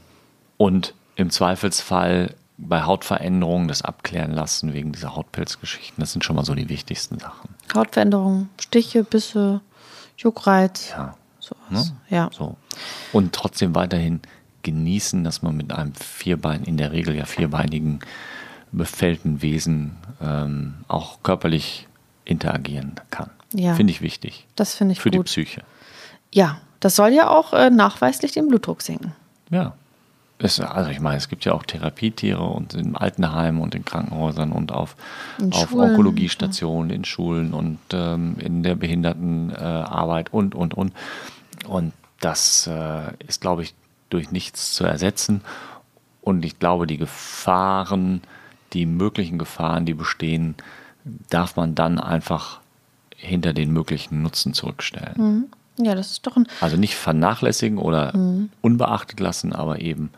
[0.57, 5.99] und im Zweifelsfall bei Hautveränderungen das abklären lassen wegen dieser Hautpilzgeschichten.
[5.99, 7.49] Das sind schon mal so die wichtigsten Sachen.
[7.73, 9.61] Hautveränderungen, Stiche, Bisse,
[10.17, 11.15] Juckreiz, Ja.
[11.39, 11.89] sowas.
[11.89, 11.95] Ne?
[12.09, 12.29] Ja.
[12.31, 12.55] So.
[13.13, 14.21] Und trotzdem weiterhin
[14.63, 17.99] genießen, dass man mit einem Vierbein, in der Regel ja vierbeinigen,
[18.71, 21.87] befällten Wesen ähm, auch körperlich
[22.25, 23.29] interagieren kann.
[23.53, 23.73] Ja.
[23.75, 24.47] Finde ich wichtig.
[24.55, 25.25] Das finde ich Für die gut.
[25.25, 25.63] Psyche.
[26.31, 29.13] Ja, das soll ja auch äh, nachweislich den Blutdruck senken.
[29.49, 29.73] Ja.
[30.43, 34.51] Es, also ich meine, es gibt ja auch Therapietiere und in Altenheimen und in Krankenhäusern
[34.51, 34.95] und auf,
[35.39, 40.93] In auf Schulen, Onkologiestationen, in Schulen und ähm, in der Behindertenarbeit äh, und, und, und.
[41.67, 43.75] Und das äh, ist, glaube ich,
[44.09, 45.41] durch nichts zu ersetzen.
[46.21, 48.21] Und ich glaube, die Gefahren,
[48.73, 50.55] die möglichen Gefahren, die bestehen,
[51.29, 52.61] darf man dann einfach
[53.15, 55.51] hinter den möglichen Nutzen zurückstellen.
[55.77, 58.13] Ja, das ist doch ein Also nicht vernachlässigen oder
[58.61, 60.11] unbeachtet lassen, aber eben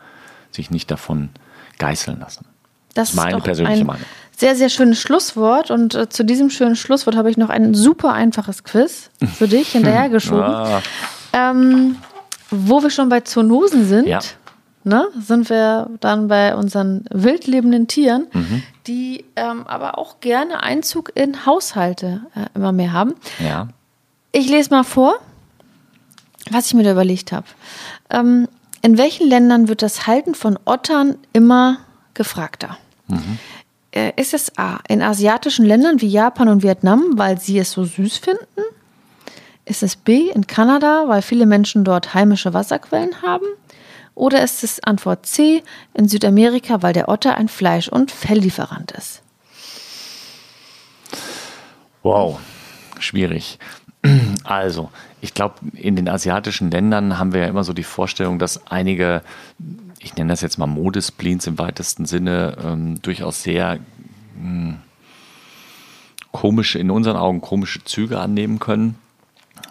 [0.54, 1.30] sich nicht davon
[1.78, 2.46] geißeln lassen.
[2.94, 4.04] Das ist Meine persönliche ein Meinung.
[4.36, 5.70] Sehr, sehr schönes Schlusswort.
[5.70, 9.68] Und äh, zu diesem schönen Schlusswort habe ich noch ein super einfaches Quiz für dich
[9.72, 10.42] hinterhergeschoben.
[10.44, 10.82] Ah,
[11.32, 11.96] ähm,
[12.50, 14.20] wo wir schon bei Zoonosen sind, Ja.
[14.84, 18.62] ne, sind wir dann bei unseren wildlebenden Tieren, Mhm.
[18.86, 23.14] die ähm, aber auch gerne Einzug in Haushalte äh, immer mehr haben.
[23.40, 23.68] ja.
[24.36, 25.14] Ich lese mal vor,
[26.50, 27.46] was ich mir da überlegt habe.
[28.10, 28.48] Ähm,
[28.84, 31.78] In welchen Ländern wird das Halten von Ottern immer
[32.12, 32.76] gefragter?
[33.92, 37.84] Äh, Ist es A, in asiatischen Ländern wie Japan und Vietnam, weil sie es so
[37.84, 38.62] süß finden?
[39.64, 43.46] Ist es B, in Kanada, weil viele Menschen dort heimische Wasserquellen haben?
[44.14, 45.62] Oder ist es Antwort C,
[45.94, 49.22] in Südamerika, weil der Otter ein Fleisch- und Felllieferant ist?
[52.02, 52.38] Wow,
[52.98, 53.58] schwierig.
[54.44, 54.90] Also,
[55.24, 59.22] ich glaube, in den asiatischen Ländern haben wir ja immer so die Vorstellung, dass einige,
[59.98, 63.78] ich nenne das jetzt mal Modespleens im weitesten Sinne, ähm, durchaus sehr
[64.38, 64.76] mh,
[66.30, 68.96] komische, in unseren Augen komische Züge annehmen können.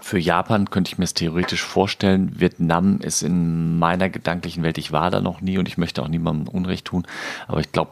[0.02, 2.40] Für Japan könnte ich mir es theoretisch vorstellen.
[2.40, 6.08] Vietnam ist in meiner gedanklichen Welt, ich war da noch nie und ich möchte auch
[6.08, 7.06] niemandem Unrecht tun,
[7.48, 7.92] aber ich glaube,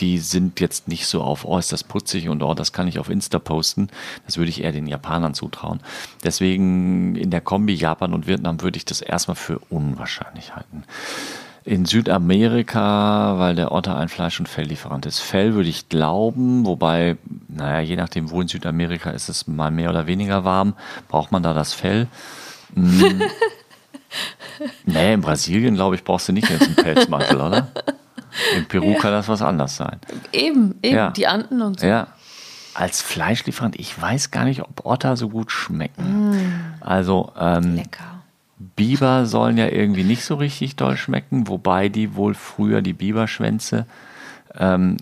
[0.00, 2.98] die sind jetzt nicht so auf, oh, ist das putzig und oh, das kann ich
[2.98, 3.88] auf Insta posten.
[4.26, 5.80] Das würde ich eher den Japanern zutrauen.
[6.24, 10.84] Deswegen in der Kombi Japan und Vietnam würde ich das erstmal für unwahrscheinlich halten.
[11.64, 15.20] In Südamerika, weil der Otter ein Fleisch- und Felllieferant ist.
[15.20, 19.90] Fell würde ich glauben, wobei, naja, je nachdem, wo in Südamerika ist es mal mehr
[19.90, 20.74] oder weniger warm,
[21.08, 22.08] braucht man da das Fell.
[22.74, 23.22] Hm.
[24.86, 27.68] nee, in Brasilien, glaube ich, brauchst du nicht jetzt einen Pelzmantel, oder?
[28.56, 29.98] In Peru kann das was anders sein.
[30.32, 31.10] Eben, eben, Ja.
[31.10, 31.86] die Anden und so.
[31.86, 32.08] Ja.
[32.74, 36.34] Als Fleischlieferant, ich weiß gar nicht, ob Otter so gut schmecken.
[36.80, 38.04] Also, ähm, Lecker.
[38.76, 43.86] Biber sollen ja irgendwie nicht so richtig doll schmecken, wobei die wohl früher die Biberschwänze
[44.56, 44.98] ähm,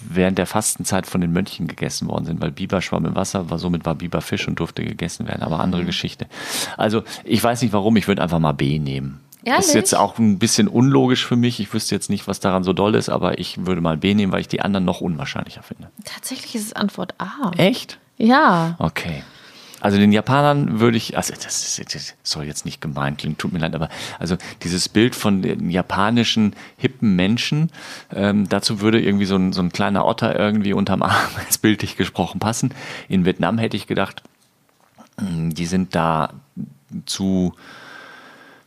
[0.00, 3.58] während der Fastenzeit von den Mönchen gegessen worden sind, weil Biber schwamm im Wasser, war,
[3.58, 6.26] somit war Biber Fisch und durfte gegessen werden, aber andere Geschichte.
[6.76, 9.20] Also ich weiß nicht warum, ich würde einfach mal B nehmen.
[9.44, 9.66] Ehrlich?
[9.66, 11.58] Ist jetzt auch ein bisschen unlogisch für mich.
[11.60, 14.32] Ich wüsste jetzt nicht, was daran so doll ist, aber ich würde mal B nehmen,
[14.32, 15.90] weil ich die anderen noch unwahrscheinlicher finde.
[16.04, 17.50] Tatsächlich ist es Antwort A.
[17.56, 17.98] Echt?
[18.18, 18.76] Ja.
[18.78, 19.24] Okay.
[19.82, 23.52] Also den Japanern würde ich, also das, ist, das soll jetzt nicht gemein klingen, tut
[23.52, 23.88] mir leid, aber
[24.20, 27.72] also dieses Bild von den japanischen hippen Menschen,
[28.14, 31.96] ähm, dazu würde irgendwie so ein, so ein kleiner Otter irgendwie unterm Arm, als bildlich
[31.96, 32.72] gesprochen, passen.
[33.08, 34.22] In Vietnam hätte ich gedacht,
[35.20, 36.32] mh, die sind da
[37.04, 37.54] zu,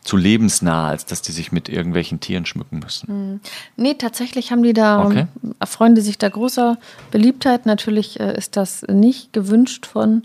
[0.06, 3.42] zu lebensnah, als dass die sich mit irgendwelchen Tieren schmücken müssen.
[3.76, 5.26] Nee, tatsächlich haben die da, Okay.
[5.60, 6.78] erfreuen die sich da großer
[7.12, 7.66] Beliebtheit.
[7.66, 10.24] Natürlich äh, ist das nicht gewünscht von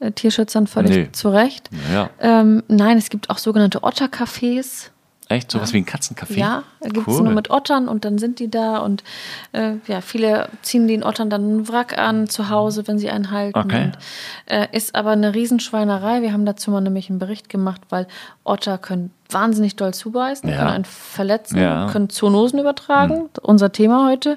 [0.00, 1.08] äh, Tierschützern völlig Nee.
[1.12, 1.68] zu Recht.
[1.92, 2.08] Ja.
[2.18, 4.88] Ähm, nein, es gibt auch sogenannte Ottercafés.
[5.30, 5.50] Echt?
[5.52, 6.36] Sowas wie ein Katzencafé?
[6.38, 7.22] Ja, da gibt es Cool.
[7.22, 9.04] nur mit Ottern und dann sind die da und
[9.52, 13.30] äh, ja, viele ziehen den Ottern dann einen Wrack an zu Hause, wenn sie einen
[13.30, 13.56] halten.
[13.58, 13.84] Okay.
[13.84, 13.98] Und,
[14.46, 16.20] äh, ist aber eine Riesenschweinerei.
[16.22, 18.08] Wir haben dazu mal nämlich einen Bericht gemacht, weil
[18.42, 20.56] Otter können wahnsinnig doll zubeißen, Ja.
[20.56, 21.88] können einen verletzen, Ja.
[21.92, 24.36] können Zoonosen übertragen, unser Thema heute,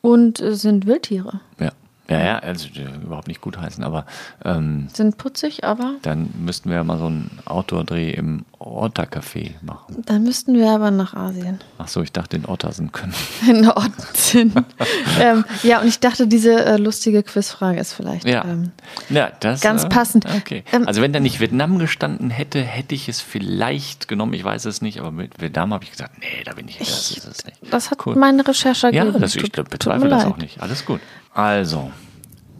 [0.00, 1.38] und äh, sind Wildtiere.
[1.60, 1.70] Ja.
[2.10, 2.68] Ja, ja, also
[3.04, 4.04] überhaupt nicht gut heißen, aber
[4.44, 10.02] ähm, Sind putzig, aber dann müssten wir ja mal so einen Outdoor-Dreh im Ottercafé machen.
[10.06, 11.60] dann müssten wir aber nach Asien.
[11.78, 13.14] Ach so, ich dachte in Ottersen können.
[13.48, 13.70] in
[14.12, 14.54] sind.
[15.20, 18.26] ähm, ja, und ich dachte, diese äh, lustige Quizfrage ist vielleicht.
[18.26, 18.72] Ja, Ähm,
[19.08, 20.26] ja das ganz äh, passend.
[20.26, 20.64] Okay.
[20.72, 24.34] Ähm, also wenn da nicht Vietnam gestanden hätte, hätte ich es vielleicht genommen.
[24.34, 26.78] Ich weiß es nicht, aber mit Vietnam habe ich gesagt, nee, da bin ich.
[26.78, 27.58] Das es nicht.
[27.70, 28.16] das hat Cool.
[28.16, 29.20] meine Recherche Ja, ergeben.
[29.20, 30.60] das, ich Tut- glaub, tut bezweifle das auch nicht.
[30.60, 31.00] Alles gut.
[31.32, 31.90] Also,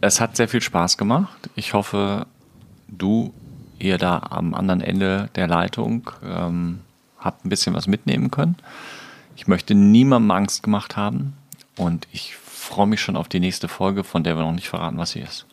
[0.01, 1.49] es hat sehr viel Spaß gemacht.
[1.55, 2.25] Ich hoffe,
[2.87, 3.33] du,
[3.79, 6.79] ihr da am anderen Ende der Leitung, ähm,
[7.19, 8.55] habt ein bisschen was mitnehmen können.
[9.35, 11.33] Ich möchte niemandem Angst gemacht haben
[11.77, 14.97] und ich freue mich schon auf die nächste Folge, von der wir noch nicht verraten,
[14.97, 15.45] was sie ist,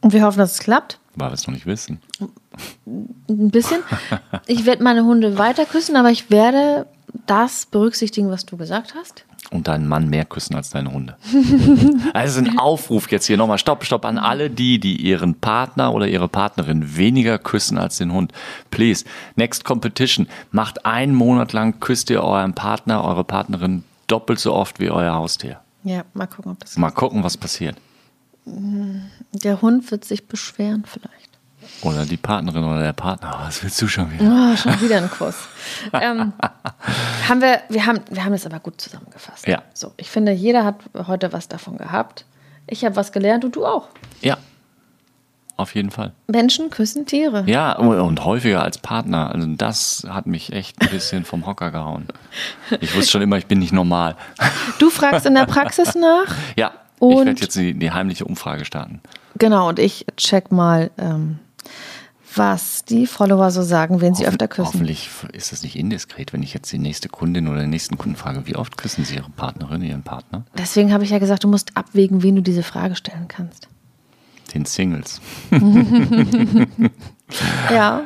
[0.00, 0.98] Und wir hoffen, dass es klappt.
[1.14, 2.00] weil wir es noch nicht wissen.
[2.86, 3.80] Ein bisschen.
[4.46, 6.86] Ich werde meine Hunde weiter küssen, aber ich werde
[7.26, 9.24] das berücksichtigen, was du gesagt hast.
[9.50, 11.16] Und deinen Mann mehr küssen als deine Hunde.
[12.14, 16.06] Also ein Aufruf jetzt hier nochmal, stopp, stopp, an alle die, die ihren Partner oder
[16.06, 18.32] ihre Partnerin weniger küssen als den Hund.
[18.70, 19.04] Please,
[19.36, 24.78] next competition, macht einen Monat lang, küsst ihr euren Partner, eure Partnerin doppelt so oft
[24.78, 25.60] wie euer Haustier.
[25.84, 26.76] Ja, mal gucken, ob das.
[26.76, 27.76] Mal gucken, was passiert.
[28.44, 31.31] Der Hund wird sich beschweren, vielleicht.
[31.82, 33.36] Oder die Partnerin oder der Partner.
[33.44, 34.24] Was willst du schon wieder?
[34.24, 35.34] Oh, schon wieder ein Kuss.
[35.92, 36.32] ähm,
[37.28, 39.46] haben wir, wir, haben, wir haben das aber gut zusammengefasst.
[39.48, 39.62] Ja.
[39.74, 40.76] So, ich finde, jeder hat
[41.08, 42.24] heute was davon gehabt.
[42.68, 43.88] Ich habe was gelernt und du auch.
[44.20, 44.36] Ja,
[45.56, 46.12] auf jeden Fall.
[46.28, 47.44] Menschen küssen Tiere.
[47.46, 49.32] Ja, und häufiger als Partner.
[49.32, 52.08] Also das hat mich echt ein bisschen vom Hocker gehauen.
[52.80, 54.16] Ich wusste schon immer, ich bin nicht normal.
[54.78, 56.34] Du fragst in der Praxis nach.
[56.56, 59.00] Ja, ich Und- werde jetzt die, die heimliche Umfrage starten.
[59.38, 61.38] Genau, und ich check mal, ähm,
[62.34, 64.66] was die Follower so sagen, wen sie Hoffen- öfter küssen.
[64.66, 68.16] Hoffentlich ist es nicht indiskret, wenn ich jetzt die nächste Kundin oder den nächsten Kunden
[68.16, 70.44] frage, wie oft küssen sie ihre Partnerin, ihren Partner?
[70.56, 73.68] Deswegen habe ich ja gesagt, du musst abwägen, wen du diese Frage stellen kannst.
[74.54, 75.20] Den Singles.
[77.70, 78.02] Ja.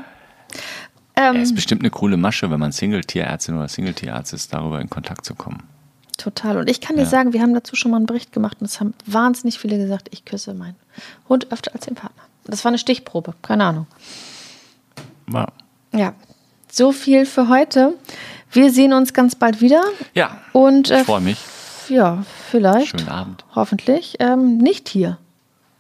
[1.17, 4.89] Ähm, Ja, ist bestimmt eine coole Masche, wenn man Single-Tierärztin oder Single-Tierarzt ist, darüber in
[4.91, 5.63] Kontakt zu kommen.
[6.17, 6.57] Total.
[6.57, 7.09] Und ich kann dir Ja.
[7.09, 10.09] sagen, wir haben dazu schon mal einen Bericht gemacht und es haben wahnsinnig viele gesagt,
[10.13, 10.77] ich küsse meinen
[11.29, 12.23] Hund öfter als den Partner.
[12.45, 13.87] Das war eine Stichprobe, keine Ahnung.
[15.27, 15.49] Wow.
[15.93, 16.15] Ja,
[16.71, 17.95] so viel für heute.
[18.53, 19.83] Wir sehen uns ganz bald wieder.
[20.15, 21.39] Ja, Und äh, ich freue mich.
[21.89, 22.89] ja, vielleicht.
[22.99, 23.45] Schönen Abend.
[23.55, 24.17] Hoffentlich.
[24.21, 25.19] Ähm, nicht hier.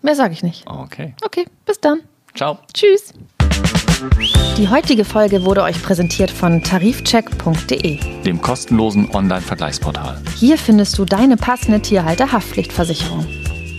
[0.03, 0.67] Mehr sage ich nicht.
[0.67, 1.15] Okay.
[1.25, 2.01] Okay, bis dann.
[2.35, 2.59] Ciao.
[2.75, 3.13] Tschüss.
[4.59, 7.99] Die heutige Folge wurde euch präsentiert von tarifcheck.de.
[8.23, 10.21] Dem kostenlosen Online-Vergleichsportal.
[10.37, 13.27] Hier findest du deine passende Tierhalter-Haftpflichtversicherung.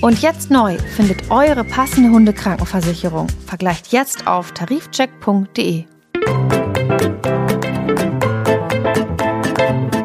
[0.01, 3.27] Und jetzt neu, findet eure passende Hundekrankenversicherung.
[3.45, 5.85] Vergleicht jetzt auf tarifcheck.de.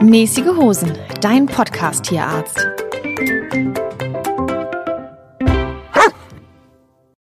[0.03, 2.82] Mäßige Hosen, dein Podcast-Tierarzt.